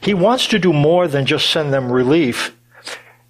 he 0.00 0.14
wants 0.14 0.46
to 0.48 0.58
do 0.58 0.72
more 0.72 1.08
than 1.08 1.26
just 1.26 1.50
send 1.50 1.72
them 1.72 1.90
relief. 1.90 2.56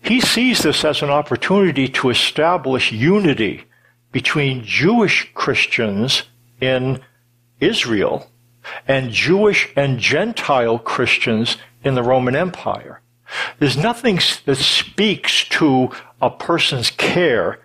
He 0.00 0.20
sees 0.20 0.62
this 0.62 0.84
as 0.84 1.02
an 1.02 1.10
opportunity 1.10 1.88
to 1.88 2.10
establish 2.10 2.92
unity 2.92 3.64
between 4.12 4.64
Jewish 4.64 5.30
Christians 5.34 6.22
in 6.60 7.00
Israel 7.60 8.30
and 8.86 9.10
Jewish 9.10 9.70
and 9.76 9.98
Gentile 9.98 10.78
Christians 10.78 11.56
in 11.82 11.94
the 11.94 12.02
Roman 12.02 12.36
Empire. 12.36 13.00
There's 13.58 13.76
nothing 13.76 14.20
that 14.46 14.56
speaks 14.56 15.44
to 15.50 15.90
a 16.20 16.30
person's 16.30 16.90
care 16.90 17.60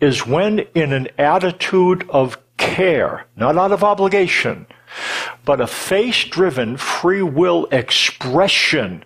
is 0.00 0.26
when 0.26 0.60
in 0.74 0.92
an 0.92 1.08
attitude 1.18 2.08
of 2.10 2.38
care, 2.56 3.26
not 3.36 3.56
out 3.56 3.72
of 3.72 3.84
obligation, 3.84 4.66
but 5.44 5.60
a 5.60 5.66
faith-driven 5.66 6.76
free 6.76 7.22
will 7.22 7.66
expression 7.66 9.04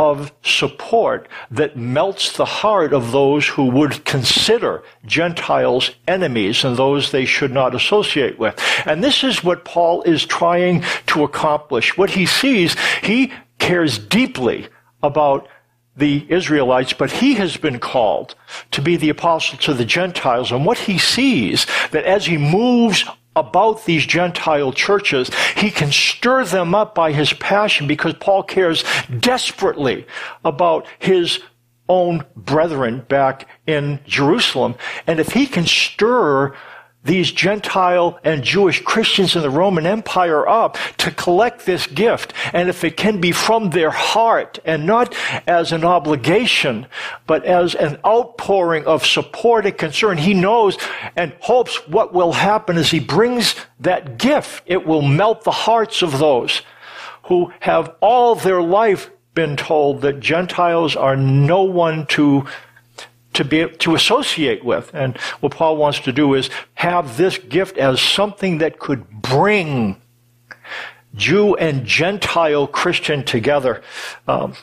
of 0.00 0.32
support 0.42 1.28
that 1.50 1.76
melts 1.76 2.34
the 2.34 2.46
heart 2.46 2.94
of 2.94 3.12
those 3.12 3.46
who 3.46 3.66
would 3.66 4.02
consider 4.06 4.82
Gentiles 5.04 5.90
enemies 6.08 6.64
and 6.64 6.74
those 6.74 7.10
they 7.10 7.26
should 7.26 7.52
not 7.52 7.74
associate 7.74 8.38
with. 8.38 8.58
And 8.86 9.04
this 9.04 9.22
is 9.22 9.44
what 9.44 9.66
Paul 9.66 10.02
is 10.04 10.24
trying 10.24 10.84
to 11.08 11.22
accomplish. 11.22 11.98
What 11.98 12.08
he 12.08 12.24
sees, 12.24 12.74
he 13.02 13.30
cares 13.58 13.98
deeply 13.98 14.68
about 15.02 15.46
the 15.94 16.24
Israelites, 16.30 16.94
but 16.94 17.10
he 17.10 17.34
has 17.34 17.58
been 17.58 17.78
called 17.78 18.34
to 18.70 18.80
be 18.80 18.96
the 18.96 19.10
apostle 19.10 19.58
to 19.58 19.74
the 19.74 19.84
Gentiles. 19.84 20.50
And 20.50 20.64
what 20.64 20.78
he 20.78 20.96
sees, 20.96 21.66
that 21.90 22.04
as 22.04 22.24
he 22.24 22.38
moves 22.38 23.04
about 23.36 23.84
these 23.84 24.04
Gentile 24.06 24.72
churches, 24.72 25.30
he 25.56 25.70
can 25.70 25.92
stir 25.92 26.44
them 26.44 26.74
up 26.74 26.94
by 26.94 27.12
his 27.12 27.32
passion 27.34 27.86
because 27.86 28.14
Paul 28.14 28.42
cares 28.42 28.84
desperately 29.20 30.06
about 30.44 30.86
his 30.98 31.40
own 31.88 32.24
brethren 32.36 33.04
back 33.08 33.48
in 33.66 34.00
Jerusalem. 34.06 34.76
And 35.06 35.18
if 35.20 35.32
he 35.32 35.46
can 35.46 35.66
stir 35.66 36.54
these 37.02 37.32
Gentile 37.32 38.18
and 38.24 38.42
Jewish 38.42 38.82
Christians 38.82 39.34
in 39.34 39.42
the 39.42 39.50
Roman 39.50 39.86
Empire 39.86 40.46
up 40.46 40.76
to 40.98 41.10
collect 41.10 41.64
this 41.64 41.86
gift. 41.86 42.34
And 42.52 42.68
if 42.68 42.84
it 42.84 42.96
can 42.96 43.20
be 43.20 43.32
from 43.32 43.70
their 43.70 43.90
heart 43.90 44.58
and 44.64 44.86
not 44.86 45.14
as 45.46 45.72
an 45.72 45.84
obligation, 45.84 46.86
but 47.26 47.44
as 47.44 47.74
an 47.74 47.98
outpouring 48.04 48.84
of 48.86 49.06
support 49.06 49.64
and 49.64 49.78
concern, 49.78 50.18
he 50.18 50.34
knows 50.34 50.76
and 51.16 51.32
hopes 51.40 51.76
what 51.88 52.12
will 52.12 52.32
happen 52.32 52.76
as 52.76 52.90
he 52.90 53.00
brings 53.00 53.54
that 53.80 54.18
gift. 54.18 54.62
It 54.66 54.86
will 54.86 55.02
melt 55.02 55.44
the 55.44 55.50
hearts 55.50 56.02
of 56.02 56.18
those 56.18 56.60
who 57.24 57.52
have 57.60 57.94
all 58.00 58.34
their 58.34 58.60
life 58.60 59.10
been 59.34 59.56
told 59.56 60.02
that 60.02 60.20
Gentiles 60.20 60.96
are 60.96 61.16
no 61.16 61.62
one 61.62 62.04
to 62.06 62.46
to 63.34 63.44
be 63.44 63.68
to 63.68 63.94
associate 63.94 64.64
with. 64.64 64.90
And 64.94 65.16
what 65.40 65.52
Paul 65.52 65.76
wants 65.76 66.00
to 66.00 66.12
do 66.12 66.34
is 66.34 66.50
have 66.74 67.16
this 67.16 67.38
gift 67.38 67.78
as 67.78 68.00
something 68.00 68.58
that 68.58 68.78
could 68.78 69.08
bring 69.10 70.00
Jew 71.14 71.54
and 71.56 71.84
Gentile 71.84 72.66
Christian 72.66 73.24
together. 73.24 73.82
Um, 74.28 74.54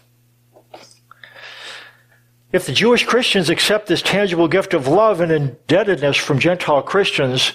if 2.51 2.65
the 2.65 2.71
Jewish 2.71 3.05
Christians 3.05 3.49
accept 3.49 3.87
this 3.87 4.01
tangible 4.01 4.47
gift 4.47 4.73
of 4.73 4.87
love 4.87 5.19
and 5.19 5.31
indebtedness 5.31 6.15
from 6.15 6.39
Gentile 6.39 6.81
Christians, 6.81 7.53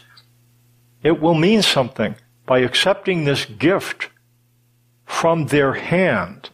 it 1.02 1.20
will 1.20 1.34
mean 1.34 1.62
something. 1.62 2.14
By 2.44 2.58
accepting 2.58 3.24
this 3.24 3.44
gift 3.44 4.10
from 5.06 5.46
their 5.46 5.72
hand, 5.72 6.50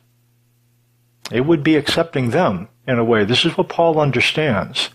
it 1.30 1.42
would 1.42 1.62
be 1.62 1.76
accepting 1.76 2.30
them 2.30 2.68
in 2.86 2.98
a 2.98 3.04
way. 3.04 3.24
This 3.24 3.44
is 3.44 3.56
what 3.56 3.68
Paul 3.68 4.00
understands. 4.00 4.90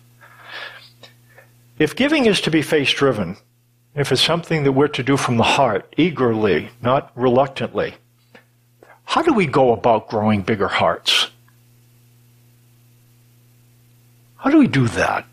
If 1.78 1.96
giving 1.96 2.26
is 2.26 2.42
to 2.42 2.52
be 2.52 2.62
faith 2.62 2.90
driven, 2.90 3.38
if 3.96 4.12
it's 4.12 4.22
something 4.22 4.64
that 4.64 4.72
we're 4.72 4.88
to 4.90 5.04
do 5.04 5.18
from 5.18 5.38
the 5.38 5.44
heart, 5.44 5.94
eagerly, 5.98 6.70
not 6.82 7.12
reluctantly, 7.16 7.96
how 9.06 9.22
do 9.22 9.34
we 9.34 9.46
go 9.46 9.74
about 9.74 10.08
growing 10.08 10.42
bigger 10.42 10.68
hearts? 10.68 11.30
How 14.38 14.50
do 14.50 14.58
we 14.58 14.68
do 14.68 14.88
that? 14.90 15.26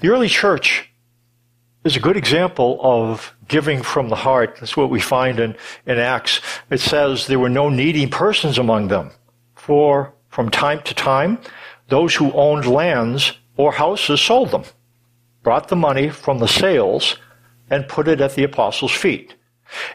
The 0.00 0.08
early 0.08 0.28
church 0.28 0.88
is 1.84 1.96
a 1.96 2.00
good 2.00 2.16
example 2.16 2.78
of 2.82 3.34
giving 3.46 3.82
from 3.82 4.08
the 4.08 4.16
heart. 4.16 4.56
That's 4.60 4.76
what 4.76 4.90
we 4.90 5.00
find 5.00 5.40
in, 5.40 5.56
in 5.86 5.98
Acts. 5.98 6.40
It 6.70 6.80
says 6.80 7.26
there 7.26 7.38
were 7.38 7.48
no 7.48 7.68
needy 7.68 8.06
persons 8.06 8.58
among 8.58 8.88
them. 8.88 9.10
For 9.54 10.12
from 10.28 10.50
time 10.50 10.82
to 10.82 10.94
time, 10.94 11.38
those 11.88 12.14
who 12.14 12.32
owned 12.32 12.66
lands 12.66 13.32
or 13.56 13.72
houses 13.72 14.20
sold 14.20 14.50
them, 14.50 14.64
brought 15.42 15.68
the 15.68 15.76
money 15.76 16.10
from 16.10 16.38
the 16.38 16.48
sales, 16.48 17.16
and 17.70 17.88
put 17.88 18.08
it 18.08 18.20
at 18.20 18.34
the 18.34 18.44
apostles' 18.44 18.92
feet. 18.92 19.34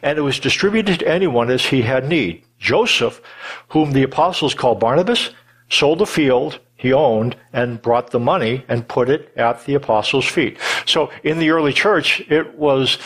And 0.01 0.17
it 0.17 0.21
was 0.21 0.39
distributed 0.39 0.99
to 0.99 1.07
anyone 1.07 1.49
as 1.49 1.65
he 1.65 1.81
had 1.81 2.07
need. 2.07 2.43
Joseph, 2.59 3.21
whom 3.69 3.91
the 3.91 4.03
apostles 4.03 4.53
called 4.53 4.79
Barnabas, 4.79 5.31
sold 5.69 6.01
a 6.01 6.05
field 6.05 6.59
he 6.83 6.91
owned 6.91 7.37
and 7.53 7.81
brought 7.81 8.11
the 8.11 8.19
money 8.19 8.65
and 8.67 8.85
put 8.89 9.09
it 9.09 9.31
at 9.37 9.63
the 9.63 9.73
apostles' 9.73 10.25
feet. 10.25 10.57
So 10.85 11.09
in 11.23 11.39
the 11.39 11.49
early 11.49 11.71
church, 11.71 12.19
it 12.29 12.55
was 12.55 12.97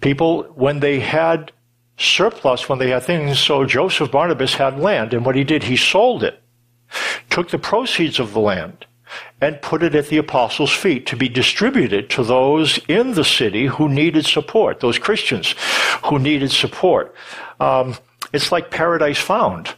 people, 0.00 0.42
when 0.56 0.80
they 0.80 0.98
had 0.98 1.52
surplus, 1.96 2.68
when 2.68 2.80
they 2.80 2.90
had 2.90 3.04
things, 3.04 3.38
so 3.38 3.64
Joseph 3.64 4.10
Barnabas 4.10 4.54
had 4.54 4.76
land, 4.76 5.14
and 5.14 5.24
what 5.24 5.36
he 5.36 5.44
did, 5.44 5.62
he 5.62 5.76
sold 5.76 6.24
it, 6.24 6.42
took 7.30 7.50
the 7.50 7.60
proceeds 7.60 8.18
of 8.18 8.32
the 8.32 8.40
land, 8.40 8.86
and 9.40 9.62
put 9.62 9.84
it 9.84 9.94
at 9.94 10.08
the 10.08 10.18
apostles' 10.18 10.72
feet 10.72 11.06
to 11.06 11.16
be 11.16 11.28
distributed 11.28 12.10
to 12.10 12.24
those 12.24 12.78
in 12.88 13.14
the 13.14 13.24
city 13.24 13.66
who 13.66 13.88
needed 13.88 14.26
support, 14.26 14.80
those 14.80 14.98
Christians 14.98 15.54
who 16.06 16.18
needed 16.18 16.50
support. 16.50 17.14
Um, 17.60 17.94
it's 18.32 18.50
like 18.50 18.72
paradise 18.72 19.20
found. 19.20 19.76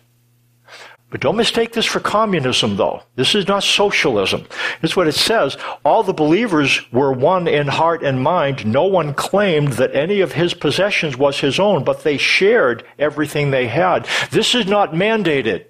But 1.10 1.20
don't 1.20 1.36
mistake 1.36 1.72
this 1.72 1.86
for 1.86 1.98
communism, 1.98 2.76
though. 2.76 3.02
This 3.16 3.34
is 3.34 3.48
not 3.48 3.64
socialism. 3.64 4.46
It's 4.80 4.94
what 4.94 5.08
it 5.08 5.14
says. 5.14 5.56
All 5.84 6.04
the 6.04 6.12
believers 6.12 6.80
were 6.92 7.12
one 7.12 7.48
in 7.48 7.66
heart 7.66 8.04
and 8.04 8.22
mind. 8.22 8.64
No 8.64 8.84
one 8.84 9.14
claimed 9.14 9.72
that 9.74 9.94
any 9.94 10.20
of 10.20 10.32
his 10.32 10.54
possessions 10.54 11.16
was 11.16 11.40
his 11.40 11.58
own, 11.58 11.82
but 11.82 12.04
they 12.04 12.16
shared 12.16 12.84
everything 12.98 13.50
they 13.50 13.66
had. 13.66 14.06
This 14.30 14.54
is 14.54 14.66
not 14.66 14.92
mandated. 14.92 15.66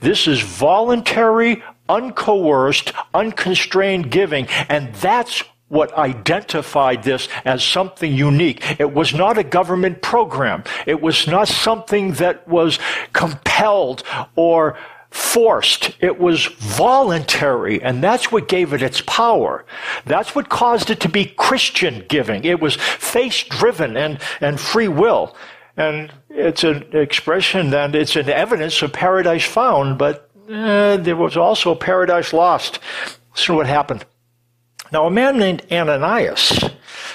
This 0.00 0.28
is 0.28 0.40
voluntary, 0.40 1.62
uncoerced, 1.88 2.92
unconstrained 3.14 4.10
giving, 4.10 4.46
and 4.68 4.94
that's 4.96 5.42
what 5.72 5.96
identified 5.96 7.02
this 7.02 7.30
as 7.46 7.64
something 7.64 8.12
unique. 8.12 8.62
It 8.78 8.92
was 8.92 9.14
not 9.14 9.38
a 9.38 9.42
government 9.42 10.02
program. 10.02 10.64
It 10.84 11.00
was 11.00 11.26
not 11.26 11.48
something 11.48 12.12
that 12.14 12.46
was 12.46 12.78
compelled 13.14 14.02
or 14.36 14.76
forced. 15.08 15.96
It 15.98 16.20
was 16.20 16.44
voluntary, 16.44 17.82
and 17.82 18.04
that's 18.04 18.30
what 18.30 18.48
gave 18.48 18.74
it 18.74 18.82
its 18.82 19.00
power. 19.00 19.64
That's 20.04 20.34
what 20.34 20.50
caused 20.50 20.90
it 20.90 21.00
to 21.00 21.08
be 21.08 21.24
Christian 21.24 22.04
giving. 22.06 22.44
It 22.44 22.60
was 22.60 22.76
faith 22.76 23.46
driven 23.48 23.96
and, 23.96 24.20
and 24.42 24.60
free 24.60 24.88
will. 24.88 25.34
And 25.78 26.12
it's 26.28 26.64
an 26.64 26.84
expression 26.92 27.70
that 27.70 27.94
it's 27.94 28.16
an 28.16 28.28
evidence 28.28 28.82
of 28.82 28.92
paradise 28.92 29.46
found, 29.46 29.96
but 29.96 30.28
uh, 30.50 30.98
there 30.98 31.16
was 31.16 31.38
also 31.38 31.74
paradise 31.74 32.34
lost. 32.34 32.78
To 33.34 33.54
what 33.54 33.66
happened. 33.66 34.04
Now, 34.92 35.06
a 35.06 35.10
man 35.10 35.38
named 35.38 35.66
Ananias, 35.72 36.68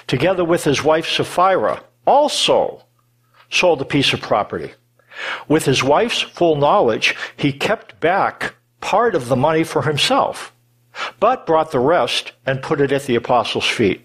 together 0.08 0.44
with 0.44 0.64
his 0.64 0.84
wife 0.84 1.08
Sapphira, 1.08 1.84
also 2.08 2.84
sold 3.52 3.82
a 3.82 3.86
piece 3.86 4.14
of 4.14 4.22
property. 4.22 4.74
With 5.48 5.66
his 5.66 5.84
wife's 5.84 6.22
full 6.22 6.56
knowledge, 6.56 7.16
he 7.36 7.54
kept 7.54 8.00
back 8.00 8.56
part 8.82 9.14
of 9.14 9.30
the 9.30 9.36
money 9.36 9.64
for 9.64 9.84
himself, 9.84 10.56
but 11.20 11.46
brought 11.46 11.72
the 11.72 11.80
rest 11.80 12.32
and 12.48 12.64
put 12.64 12.82
it 12.82 12.92
at 12.92 13.04
the 13.04 13.16
apostles' 13.16 13.68
feet. 13.68 14.02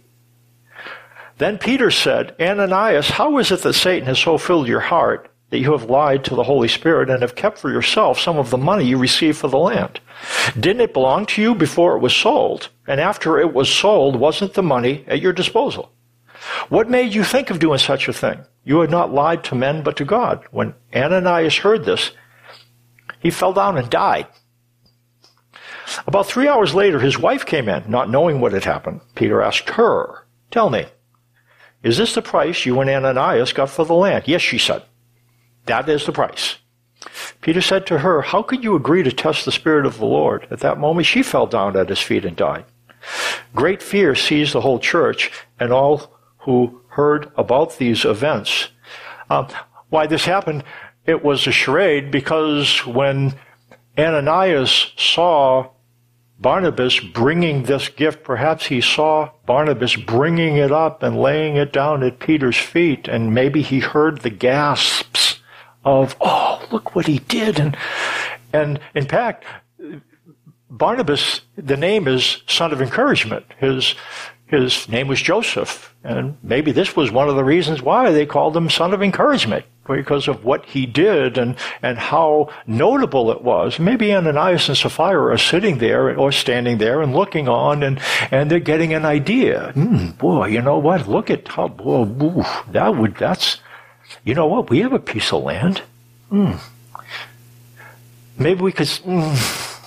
Then 1.38 1.56
Peter 1.56 1.90
said, 1.90 2.36
Ananias, 2.38 3.08
how 3.08 3.38
is 3.38 3.50
it 3.50 3.62
that 3.62 3.72
Satan 3.72 4.06
has 4.06 4.18
so 4.18 4.36
filled 4.36 4.68
your 4.68 4.80
heart 4.80 5.31
that 5.52 5.58
you 5.58 5.72
have 5.72 5.90
lied 5.90 6.24
to 6.24 6.34
the 6.34 6.42
Holy 6.42 6.66
Spirit 6.66 7.10
and 7.10 7.20
have 7.20 7.34
kept 7.34 7.58
for 7.58 7.70
yourself 7.70 8.18
some 8.18 8.38
of 8.38 8.48
the 8.48 8.56
money 8.56 8.86
you 8.86 8.96
received 8.96 9.36
for 9.36 9.48
the 9.48 9.58
land? 9.58 10.00
Didn't 10.58 10.80
it 10.80 10.94
belong 10.94 11.26
to 11.26 11.42
you 11.42 11.54
before 11.54 11.94
it 11.94 12.00
was 12.00 12.16
sold? 12.16 12.70
And 12.88 12.98
after 12.98 13.38
it 13.38 13.52
was 13.52 13.70
sold, 13.70 14.16
wasn't 14.16 14.54
the 14.54 14.62
money 14.62 15.04
at 15.06 15.20
your 15.20 15.34
disposal? 15.34 15.92
What 16.70 16.88
made 16.88 17.12
you 17.12 17.22
think 17.22 17.50
of 17.50 17.58
doing 17.58 17.78
such 17.78 18.08
a 18.08 18.14
thing? 18.14 18.40
You 18.64 18.80
had 18.80 18.90
not 18.90 19.12
lied 19.12 19.44
to 19.44 19.54
men 19.54 19.82
but 19.82 19.98
to 19.98 20.06
God. 20.06 20.42
When 20.52 20.74
Ananias 20.94 21.58
heard 21.58 21.84
this, 21.84 22.12
he 23.20 23.30
fell 23.30 23.52
down 23.52 23.76
and 23.76 23.90
died. 23.90 24.28
About 26.06 26.26
three 26.26 26.48
hours 26.48 26.74
later, 26.74 26.98
his 26.98 27.18
wife 27.18 27.44
came 27.44 27.68
in, 27.68 27.84
not 27.90 28.08
knowing 28.08 28.40
what 28.40 28.52
had 28.52 28.64
happened. 28.64 29.02
Peter 29.14 29.42
asked 29.42 29.68
her, 29.68 30.26
Tell 30.50 30.70
me, 30.70 30.86
is 31.82 31.98
this 31.98 32.14
the 32.14 32.22
price 32.22 32.64
you 32.64 32.80
and 32.80 32.88
Ananias 32.88 33.52
got 33.52 33.68
for 33.68 33.84
the 33.84 33.94
land? 33.94 34.24
Yes, 34.26 34.40
she 34.40 34.56
said. 34.56 34.82
That 35.66 35.88
is 35.88 36.06
the 36.06 36.12
price. 36.12 36.56
Peter 37.40 37.60
said 37.60 37.86
to 37.86 37.98
her, 37.98 38.22
How 38.22 38.42
could 38.42 38.62
you 38.62 38.76
agree 38.76 39.02
to 39.02 39.12
test 39.12 39.44
the 39.44 39.52
Spirit 39.52 39.86
of 39.86 39.98
the 39.98 40.06
Lord? 40.06 40.46
At 40.50 40.60
that 40.60 40.78
moment, 40.78 41.06
she 41.06 41.22
fell 41.22 41.46
down 41.46 41.76
at 41.76 41.88
his 41.88 42.00
feet 42.00 42.24
and 42.24 42.36
died. 42.36 42.64
Great 43.54 43.82
fear 43.82 44.14
seized 44.14 44.52
the 44.52 44.60
whole 44.60 44.78
church 44.78 45.30
and 45.58 45.72
all 45.72 46.16
who 46.38 46.80
heard 46.88 47.30
about 47.36 47.78
these 47.78 48.04
events. 48.04 48.68
Um, 49.28 49.48
why 49.88 50.06
this 50.06 50.24
happened, 50.24 50.64
it 51.06 51.24
was 51.24 51.46
a 51.46 51.52
charade 51.52 52.10
because 52.10 52.86
when 52.86 53.34
Ananias 53.98 54.92
saw 54.96 55.70
Barnabas 56.38 56.98
bringing 56.98 57.64
this 57.64 57.88
gift, 57.88 58.24
perhaps 58.24 58.66
he 58.66 58.80
saw 58.80 59.30
Barnabas 59.46 59.96
bringing 59.96 60.56
it 60.56 60.72
up 60.72 61.02
and 61.02 61.20
laying 61.20 61.56
it 61.56 61.72
down 61.72 62.02
at 62.02 62.18
Peter's 62.18 62.56
feet, 62.56 63.06
and 63.06 63.32
maybe 63.32 63.62
he 63.62 63.78
heard 63.78 64.22
the 64.22 64.30
gasps 64.30 65.21
of, 65.84 66.16
oh, 66.20 66.66
look 66.70 66.94
what 66.94 67.06
he 67.06 67.18
did. 67.18 67.58
And, 67.58 67.76
and 68.52 68.80
in 68.94 69.06
fact, 69.06 69.44
Barnabas, 70.70 71.42
the 71.56 71.76
name 71.76 72.08
is 72.08 72.42
son 72.46 72.72
of 72.72 72.80
encouragement. 72.80 73.44
His, 73.58 73.94
his 74.46 74.88
name 74.88 75.08
was 75.08 75.20
Joseph. 75.20 75.94
And 76.04 76.36
maybe 76.42 76.72
this 76.72 76.96
was 76.96 77.10
one 77.10 77.28
of 77.28 77.36
the 77.36 77.44
reasons 77.44 77.82
why 77.82 78.10
they 78.10 78.26
called 78.26 78.56
him 78.56 78.68
son 78.70 78.92
of 78.92 79.02
encouragement, 79.02 79.64
because 79.86 80.28
of 80.28 80.44
what 80.44 80.64
he 80.66 80.86
did 80.86 81.38
and, 81.38 81.56
and 81.82 81.98
how 81.98 82.48
notable 82.66 83.30
it 83.30 83.42
was. 83.42 83.78
Maybe 83.78 84.14
Ananias 84.14 84.68
and 84.68 84.76
Sapphira 84.76 85.34
are 85.34 85.38
sitting 85.38 85.78
there 85.78 86.16
or 86.18 86.32
standing 86.32 86.78
there 86.78 87.02
and 87.02 87.14
looking 87.14 87.48
on 87.48 87.82
and, 87.82 88.00
and 88.30 88.50
they're 88.50 88.60
getting 88.60 88.94
an 88.94 89.04
idea. 89.04 89.72
Mm, 89.74 90.18
boy, 90.18 90.46
you 90.46 90.62
know 90.62 90.78
what? 90.78 91.08
Look 91.08 91.30
at 91.30 91.48
how, 91.48 91.68
boy, 91.68 92.04
that 92.70 92.96
would, 92.96 93.16
that's, 93.16 93.58
you 94.24 94.34
know 94.34 94.46
what? 94.46 94.70
We 94.70 94.80
have 94.80 94.92
a 94.92 94.98
piece 94.98 95.32
of 95.32 95.42
land. 95.42 95.82
Mm. 96.30 96.58
Maybe 98.38 98.62
we 98.62 98.72
could. 98.72 98.86
Mm. 98.86 99.78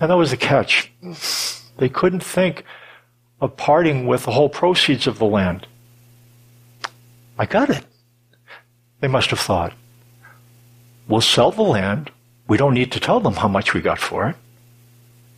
And 0.00 0.10
that 0.10 0.16
was 0.16 0.30
the 0.30 0.36
catch. 0.36 0.92
They 1.78 1.88
couldn't 1.88 2.22
think 2.22 2.64
of 3.40 3.56
parting 3.56 4.06
with 4.06 4.24
the 4.24 4.32
whole 4.32 4.48
proceeds 4.48 5.06
of 5.06 5.18
the 5.18 5.26
land. 5.26 5.66
I 7.38 7.46
got 7.46 7.70
it. 7.70 7.84
They 9.00 9.08
must 9.08 9.30
have 9.30 9.40
thought, 9.40 9.72
we'll 11.06 11.20
sell 11.20 11.50
the 11.50 11.62
land. 11.62 12.10
We 12.46 12.56
don't 12.56 12.74
need 12.74 12.92
to 12.92 13.00
tell 13.00 13.20
them 13.20 13.34
how 13.34 13.48
much 13.48 13.74
we 13.74 13.80
got 13.80 13.98
for 13.98 14.28
it. 14.28 14.36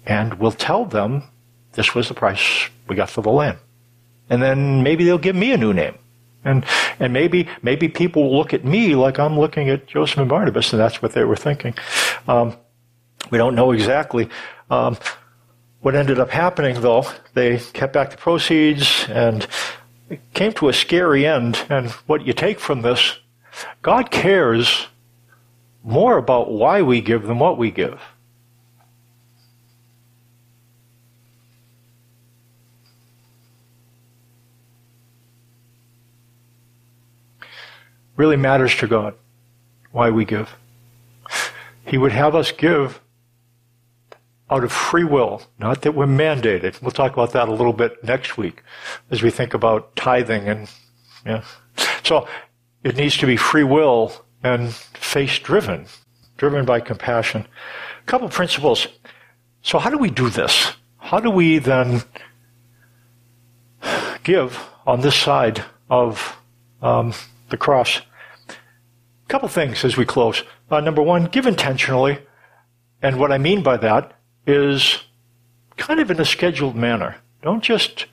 And 0.06 0.34
we'll 0.34 0.52
tell 0.52 0.84
them 0.84 1.24
this 1.72 1.94
was 1.94 2.08
the 2.08 2.14
price 2.14 2.68
we 2.88 2.96
got 2.96 3.10
for 3.10 3.22
the 3.22 3.30
land 3.30 3.58
and 4.30 4.42
then 4.42 4.82
maybe 4.82 5.04
they'll 5.04 5.18
give 5.18 5.36
me 5.36 5.52
a 5.52 5.58
new 5.58 5.74
name. 5.74 5.98
And, 6.42 6.64
and 6.98 7.12
maybe, 7.12 7.48
maybe 7.62 7.88
people 7.88 8.22
will 8.22 8.38
look 8.38 8.54
at 8.54 8.64
me 8.64 8.94
like 8.94 9.18
I'm 9.18 9.38
looking 9.38 9.68
at 9.68 9.86
Joseph 9.86 10.18
and 10.18 10.28
Barnabas, 10.28 10.72
and 10.72 10.80
that's 10.80 11.02
what 11.02 11.12
they 11.12 11.24
were 11.24 11.36
thinking. 11.36 11.74
Um, 12.26 12.56
we 13.30 13.36
don't 13.36 13.54
know 13.54 13.72
exactly. 13.72 14.30
Um, 14.70 14.96
what 15.80 15.94
ended 15.94 16.18
up 16.18 16.30
happening, 16.30 16.80
though, 16.80 17.04
they 17.34 17.58
kept 17.58 17.92
back 17.92 18.10
the 18.10 18.16
proceeds, 18.16 19.06
and 19.10 19.46
it 20.08 20.20
came 20.32 20.52
to 20.54 20.68
a 20.68 20.72
scary 20.72 21.26
end. 21.26 21.62
And 21.68 21.90
what 22.06 22.26
you 22.26 22.32
take 22.32 22.58
from 22.58 22.82
this, 22.82 23.18
God 23.82 24.10
cares 24.10 24.86
more 25.82 26.16
about 26.16 26.50
why 26.50 26.82
we 26.82 27.00
give 27.00 27.24
than 27.24 27.38
what 27.38 27.58
we 27.58 27.70
give. 27.70 28.00
Really 38.20 38.36
matters 38.36 38.76
to 38.76 38.86
God, 38.86 39.14
why 39.92 40.10
we 40.10 40.26
give. 40.26 40.54
He 41.86 41.96
would 41.96 42.12
have 42.12 42.34
us 42.34 42.52
give 42.52 43.00
out 44.50 44.62
of 44.62 44.70
free 44.70 45.04
will, 45.04 45.40
not 45.58 45.80
that 45.80 45.94
we're 45.94 46.04
mandated. 46.04 46.82
We'll 46.82 46.90
talk 46.90 47.14
about 47.14 47.32
that 47.32 47.48
a 47.48 47.52
little 47.52 47.72
bit 47.72 48.04
next 48.04 48.36
week 48.36 48.62
as 49.10 49.22
we 49.22 49.30
think 49.30 49.54
about 49.54 49.96
tithing 49.96 50.48
and, 50.48 50.70
yeah. 51.24 51.44
So 52.04 52.28
it 52.84 52.94
needs 52.94 53.16
to 53.16 53.26
be 53.26 53.38
free 53.38 53.64
will 53.64 54.12
and 54.44 54.74
faith 54.74 55.40
driven, 55.42 55.86
driven 56.36 56.66
by 56.66 56.80
compassion. 56.80 57.46
A 58.02 58.04
couple 58.04 58.28
principles. 58.28 58.86
So 59.62 59.78
how 59.78 59.88
do 59.88 59.96
we 59.96 60.10
do 60.10 60.28
this? 60.28 60.74
How 60.98 61.20
do 61.20 61.30
we 61.30 61.58
then 61.58 62.02
give 64.24 64.62
on 64.86 65.00
this 65.00 65.16
side 65.16 65.64
of 65.88 66.36
um, 66.82 67.14
the 67.48 67.56
cross? 67.56 68.02
Couple 69.30 69.46
things 69.46 69.84
as 69.84 69.96
we 69.96 70.04
close. 70.04 70.42
Uh, 70.72 70.80
number 70.80 71.00
one, 71.00 71.26
give 71.26 71.46
intentionally. 71.46 72.18
And 73.00 73.16
what 73.16 73.30
I 73.30 73.38
mean 73.38 73.62
by 73.62 73.76
that 73.76 74.12
is 74.44 75.04
kind 75.76 76.00
of 76.00 76.10
in 76.10 76.20
a 76.20 76.24
scheduled 76.24 76.74
manner. 76.74 77.14
Don't 77.40 77.62
just 77.62 78.06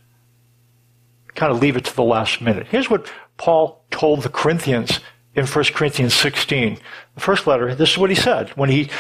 kind 1.34 1.52
of 1.52 1.60
leave 1.60 1.76
it 1.76 1.86
to 1.86 1.96
the 1.96 2.04
last 2.04 2.40
minute. 2.40 2.68
Here's 2.68 2.92
what 2.92 3.12
Paul 3.38 3.84
told 3.90 4.22
the 4.22 4.30
Corinthians 4.30 5.00
in 5.34 5.48
1 5.48 5.66
Corinthians 5.74 6.14
16. 6.14 6.78
The 7.16 7.20
first 7.20 7.48
letter, 7.48 7.74
this 7.74 7.94
is 7.94 7.98
what 7.98 8.12
he 8.12 8.16
said 8.16 8.50
when 8.50 8.70
he 8.70 8.92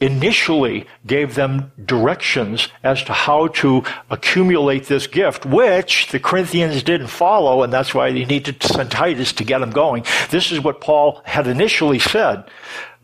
initially 0.00 0.86
gave 1.06 1.34
them 1.34 1.72
directions 1.84 2.68
as 2.82 3.02
to 3.04 3.12
how 3.12 3.48
to 3.48 3.82
accumulate 4.10 4.86
this 4.86 5.06
gift, 5.06 5.46
which 5.46 6.08
the 6.08 6.20
Corinthians 6.20 6.82
didn't 6.82 7.08
follow, 7.08 7.62
and 7.62 7.72
that's 7.72 7.94
why 7.94 8.12
they 8.12 8.24
needed 8.24 8.60
to 8.60 8.68
send 8.68 8.90
Titus 8.90 9.32
to 9.34 9.44
get 9.44 9.58
them 9.58 9.70
going. 9.70 10.04
This 10.30 10.52
is 10.52 10.60
what 10.60 10.80
Paul 10.80 11.20
had 11.24 11.46
initially 11.46 11.98
said. 11.98 12.44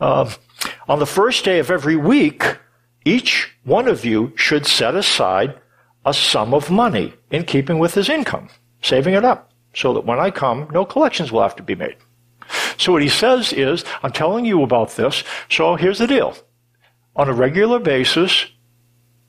Uh, 0.00 0.30
on 0.88 0.98
the 0.98 1.06
first 1.06 1.44
day 1.44 1.58
of 1.58 1.70
every 1.70 1.96
week, 1.96 2.58
each 3.04 3.54
one 3.64 3.88
of 3.88 4.04
you 4.04 4.32
should 4.36 4.66
set 4.66 4.94
aside 4.94 5.60
a 6.04 6.14
sum 6.14 6.54
of 6.54 6.70
money 6.70 7.14
in 7.30 7.44
keeping 7.44 7.78
with 7.78 7.94
his 7.94 8.08
income, 8.08 8.48
saving 8.82 9.14
it 9.14 9.24
up, 9.24 9.50
so 9.74 9.92
that 9.94 10.04
when 10.04 10.18
I 10.18 10.30
come, 10.30 10.68
no 10.72 10.84
collections 10.84 11.30
will 11.30 11.42
have 11.42 11.56
to 11.56 11.62
be 11.62 11.74
made. 11.74 11.96
So 12.78 12.92
what 12.92 13.02
he 13.02 13.08
says 13.08 13.52
is, 13.52 13.84
I'm 14.02 14.12
telling 14.12 14.44
you 14.44 14.62
about 14.62 14.92
this, 14.92 15.24
so 15.50 15.76
here's 15.76 15.98
the 15.98 16.06
deal. 16.06 16.36
On 17.18 17.28
a 17.28 17.32
regular 17.32 17.80
basis, 17.80 18.46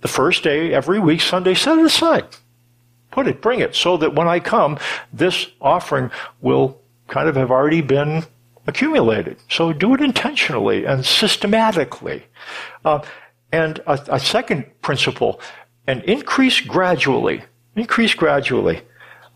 the 0.01 0.07
first 0.07 0.43
day 0.43 0.71
every 0.71 0.99
week, 0.99 1.21
Sunday, 1.21 1.55
set 1.55 1.79
it 1.79 1.85
aside. 1.85 2.27
Put 3.09 3.27
it, 3.27 3.41
bring 3.41 3.61
it, 3.61 3.75
so 3.75 3.97
that 3.97 4.13
when 4.13 4.27
I 4.27 4.39
come, 4.39 4.77
this 5.11 5.47
offering 5.59 6.11
will 6.39 6.79
kind 7.07 7.27
of 7.27 7.35
have 7.35 7.49
already 7.49 7.81
been 7.81 8.25
accumulated. 8.67 9.37
So 9.49 9.73
do 9.73 9.95
it 9.95 10.01
intentionally 10.01 10.85
and 10.85 11.03
systematically. 11.03 12.25
Uh, 12.85 13.01
and 13.51 13.79
a, 13.87 13.99
a 14.09 14.19
second 14.19 14.65
principle, 14.83 15.41
and 15.87 16.03
increase 16.03 16.61
gradually. 16.61 17.43
Increase 17.75 18.13
gradually. 18.13 18.83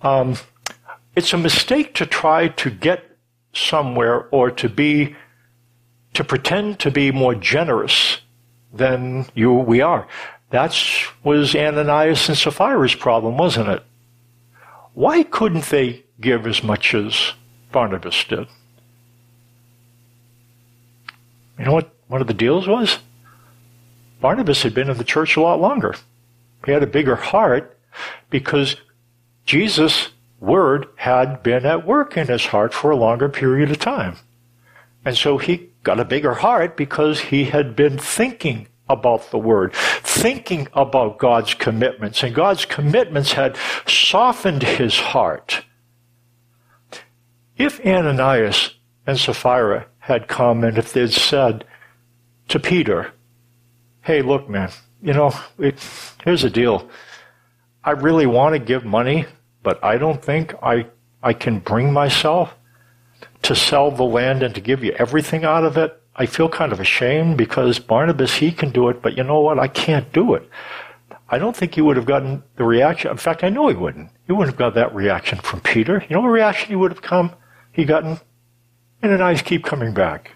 Um, 0.04 0.36
it's 1.16 1.34
a 1.34 1.38
mistake 1.40 1.96
to 1.96 2.06
try 2.06 2.50
to 2.50 2.70
get 2.70 3.18
somewhere 3.54 4.28
or 4.30 4.52
to 4.52 4.70
be, 4.70 5.16
to 6.14 6.24
pretend 6.24 6.78
to 6.82 6.92
be 6.92 7.12
more 7.12 7.34
generous 7.34 8.20
than 8.74 9.28
you, 9.34 9.54
we 9.54 9.82
are. 9.82 10.08
That 10.50 10.76
was 11.24 11.56
Ananias 11.56 12.28
and 12.28 12.38
Sapphira's 12.38 12.96
problem, 12.96 13.38
wasn't 13.38 13.70
it? 13.70 13.84
Why 14.94 15.24
couldn't 15.24 15.66
they 15.66 16.04
give 16.20 16.46
as 16.46 16.64
much 16.64 16.94
as 16.94 17.34
Barnabas 17.72 18.24
did? 18.26 18.48
You 21.58 21.66
know 21.66 21.74
what 21.74 21.94
one 22.08 22.22
of 22.22 22.28
the 22.28 22.34
deals 22.34 22.68
was? 22.68 23.00
Barnabas 24.22 24.64
had 24.64 24.74
been 24.74 24.90
in 24.90 24.98
the 24.98 25.04
church 25.04 25.36
a 25.36 25.42
lot 25.42 25.60
longer. 25.60 25.96
He 26.66 26.72
had 26.72 26.84
a 26.84 26.88
bigger 26.88 27.16
heart 27.16 27.78
because 28.30 28.78
Jesus' 29.46 30.10
word 30.40 30.88
had 30.96 31.44
been 31.44 31.66
at 31.66 31.86
work 31.86 32.16
in 32.18 32.28
his 32.28 32.46
heart 32.46 32.74
for 32.74 32.92
a 32.92 32.96
longer 32.96 33.30
period 33.30 33.72
of 33.72 33.80
time. 33.80 34.18
And 35.06 35.18
so 35.18 35.38
he 35.38 35.70
got 35.84 36.00
a 36.00 36.06
bigger 36.06 36.34
heart 36.34 36.76
because 36.76 37.20
he 37.20 37.46
had 37.46 37.76
been 37.76 37.98
thinking 37.98 38.68
about 38.90 39.32
the 39.32 39.38
word, 39.38 39.74
thinking 39.74 40.68
about 40.74 41.18
God's 41.18 41.54
commitments, 41.54 42.24
and 42.24 42.34
God's 42.34 42.66
commitments 42.66 43.34
had 43.34 43.58
softened 43.88 44.64
his 44.64 44.98
heart. 44.98 45.66
If 47.58 47.86
Ananias 47.86 48.76
and 49.06 49.20
Sapphira 49.20 49.88
had 50.00 50.28
come 50.28 50.64
and 50.64 50.78
if 50.78 50.94
they'd 50.94 51.12
said 51.12 51.66
to 52.50 52.60
Peter, 52.60 53.14
hey, 54.02 54.22
look, 54.22 54.50
man, 54.50 54.72
you 55.02 55.14
know, 55.14 55.34
it, 55.58 55.80
here's 56.24 56.42
the 56.42 56.50
deal. 56.50 56.90
I 57.84 57.92
really 57.92 58.26
want 58.26 58.54
to 58.54 58.60
give 58.60 58.86
money, 58.86 59.26
but 59.62 59.84
I 59.84 59.98
don't 59.98 60.22
think 60.22 60.54
I, 60.62 60.88
I 61.22 61.34
can 61.34 61.60
bring 61.60 61.92
myself 61.94 62.56
to 63.44 63.56
sell 63.56 63.92
the 63.92 64.04
land 64.04 64.44
and 64.44 64.56
to 64.56 64.62
give 64.62 64.84
you 64.84 64.94
everything 64.94 65.44
out 65.44 65.64
of 65.64 65.78
it. 65.78 66.00
I 66.16 66.26
feel 66.26 66.50
kind 66.50 66.72
of 66.72 66.80
ashamed 66.80 67.38
because 67.38 67.80
Barnabas, 67.80 68.36
he 68.36 68.52
can 68.52 68.72
do 68.72 68.90
it, 68.90 69.02
but 69.02 69.18
you 69.18 69.24
know 69.24 69.40
what? 69.40 69.60
I 69.60 69.68
can't 69.68 70.12
do 70.14 70.34
it. 70.34 70.50
I 71.30 71.40
don't 71.40 71.56
think 71.56 71.74
he 71.74 71.82
would 71.82 71.98
have 71.98 72.06
gotten 72.06 72.44
the 72.58 72.64
reaction. 72.64 73.10
In 73.10 73.18
fact, 73.18 73.44
I 73.44 73.50
know 73.50 73.68
he 73.68 73.76
wouldn't. 73.76 74.12
He 74.28 74.34
wouldn't 74.34 74.52
have 74.52 74.60
got 74.60 74.76
that 74.76 74.94
reaction 74.94 75.40
from 75.40 75.62
Peter. 75.62 76.06
You 76.08 76.16
know 76.16 76.22
what 76.22 76.28
reaction 76.28 76.70
he 76.70 76.76
would 76.76 76.92
have 76.92 77.02
come? 77.02 77.34
He 77.72 77.86
gotten, 77.86 78.20
Ananias 79.04 79.42
keep 79.42 79.64
coming 79.64 79.94
back. 79.94 80.32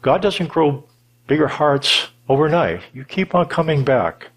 God 0.00 0.22
doesn't 0.22 0.48
grow 0.48 0.84
bigger 1.26 1.48
hearts 1.48 2.08
overnight. 2.28 2.82
You 2.92 3.04
keep 3.04 3.34
on 3.34 3.46
coming 3.46 3.84
back. 3.84 4.28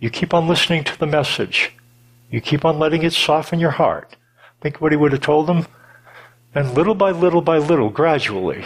You 0.00 0.08
keep 0.08 0.32
on 0.32 0.48
listening 0.48 0.84
to 0.84 0.98
the 0.98 1.06
message. 1.06 1.72
You 2.30 2.40
keep 2.40 2.64
on 2.64 2.78
letting 2.78 3.02
it 3.02 3.12
soften 3.12 3.60
your 3.60 3.72
heart. 3.72 4.16
Think 4.60 4.80
what 4.80 4.92
he 4.92 4.96
would 4.96 5.12
have 5.12 5.20
told 5.20 5.46
them? 5.46 5.66
And 6.54 6.74
little 6.74 6.94
by 6.94 7.10
little 7.10 7.42
by 7.42 7.58
little, 7.58 7.90
gradually, 7.90 8.64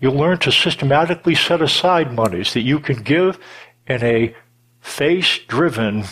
you'll 0.00 0.14
learn 0.14 0.38
to 0.38 0.52
systematically 0.52 1.34
set 1.34 1.62
aside 1.62 2.12
monies 2.12 2.52
that 2.54 2.62
you 2.62 2.80
can 2.80 3.02
give 3.02 3.38
in 3.86 4.02
a 4.02 4.34
faith 4.80 5.40
driven, 5.48 6.04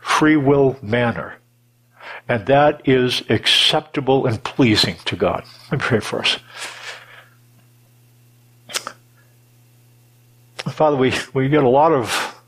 free 0.00 0.36
will 0.36 0.78
manner. 0.82 1.36
And 2.28 2.46
that 2.46 2.86
is 2.86 3.22
acceptable 3.28 4.26
and 4.26 4.42
pleasing 4.42 4.96
to 5.06 5.16
God. 5.16 5.44
Let 5.70 5.80
me 5.80 5.86
pray 5.86 6.00
for 6.00 6.20
us. 6.20 6.38
Father, 10.70 10.96
we, 10.96 11.12
we 11.34 11.48
get 11.48 11.64
a 11.64 11.68
lot 11.68 11.92
of 11.92 12.40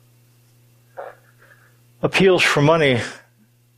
appeals 2.03 2.43
for 2.43 2.63
money, 2.63 3.01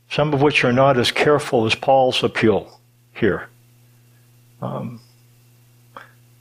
some 0.09 0.33
of 0.33 0.41
which 0.41 0.63
are 0.63 0.73
not 0.73 0.97
as 0.97 1.11
careful 1.11 1.65
as 1.65 1.75
Paul's 1.75 2.23
appeal 2.23 2.79
here. 3.13 3.49
Um, 4.63 5.01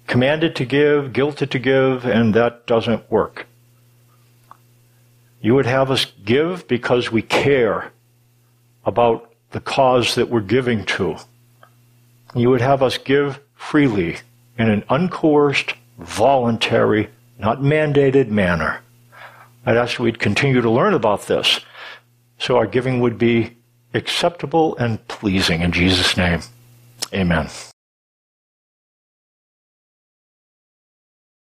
commanded 0.06 0.54
to 0.56 0.64
give, 0.64 1.12
guilted 1.12 1.50
to 1.50 1.58
give, 1.58 2.04
and 2.04 2.34
that 2.34 2.66
doesn't 2.66 3.10
work. 3.10 3.46
You 5.40 5.54
would 5.54 5.66
have 5.66 5.90
us 5.90 6.06
give 6.24 6.68
because 6.68 7.10
we 7.10 7.22
care 7.22 7.90
about 8.84 9.32
the 9.50 9.60
cause 9.60 10.14
that 10.14 10.28
we're 10.28 10.40
giving 10.40 10.84
to. 10.84 11.16
You 12.34 12.50
would 12.50 12.60
have 12.60 12.82
us 12.82 12.96
give 12.96 13.40
freely 13.56 14.18
in 14.56 14.70
an 14.70 14.82
uncoerced, 14.82 15.74
voluntary 15.98 17.08
not 17.38 17.58
mandated 17.58 18.28
manner. 18.28 18.82
I'd 19.66 19.76
ask 19.76 19.98
we'd 19.98 20.20
continue 20.20 20.60
to 20.60 20.70
learn 20.70 20.94
about 20.94 21.26
this 21.26 21.60
so 22.38 22.56
our 22.56 22.66
giving 22.66 23.00
would 23.00 23.18
be 23.18 23.56
acceptable 23.94 24.76
and 24.76 25.06
pleasing 25.08 25.60
in 25.62 25.72
Jesus' 25.72 26.16
name. 26.16 26.40
Amen. 27.12 27.48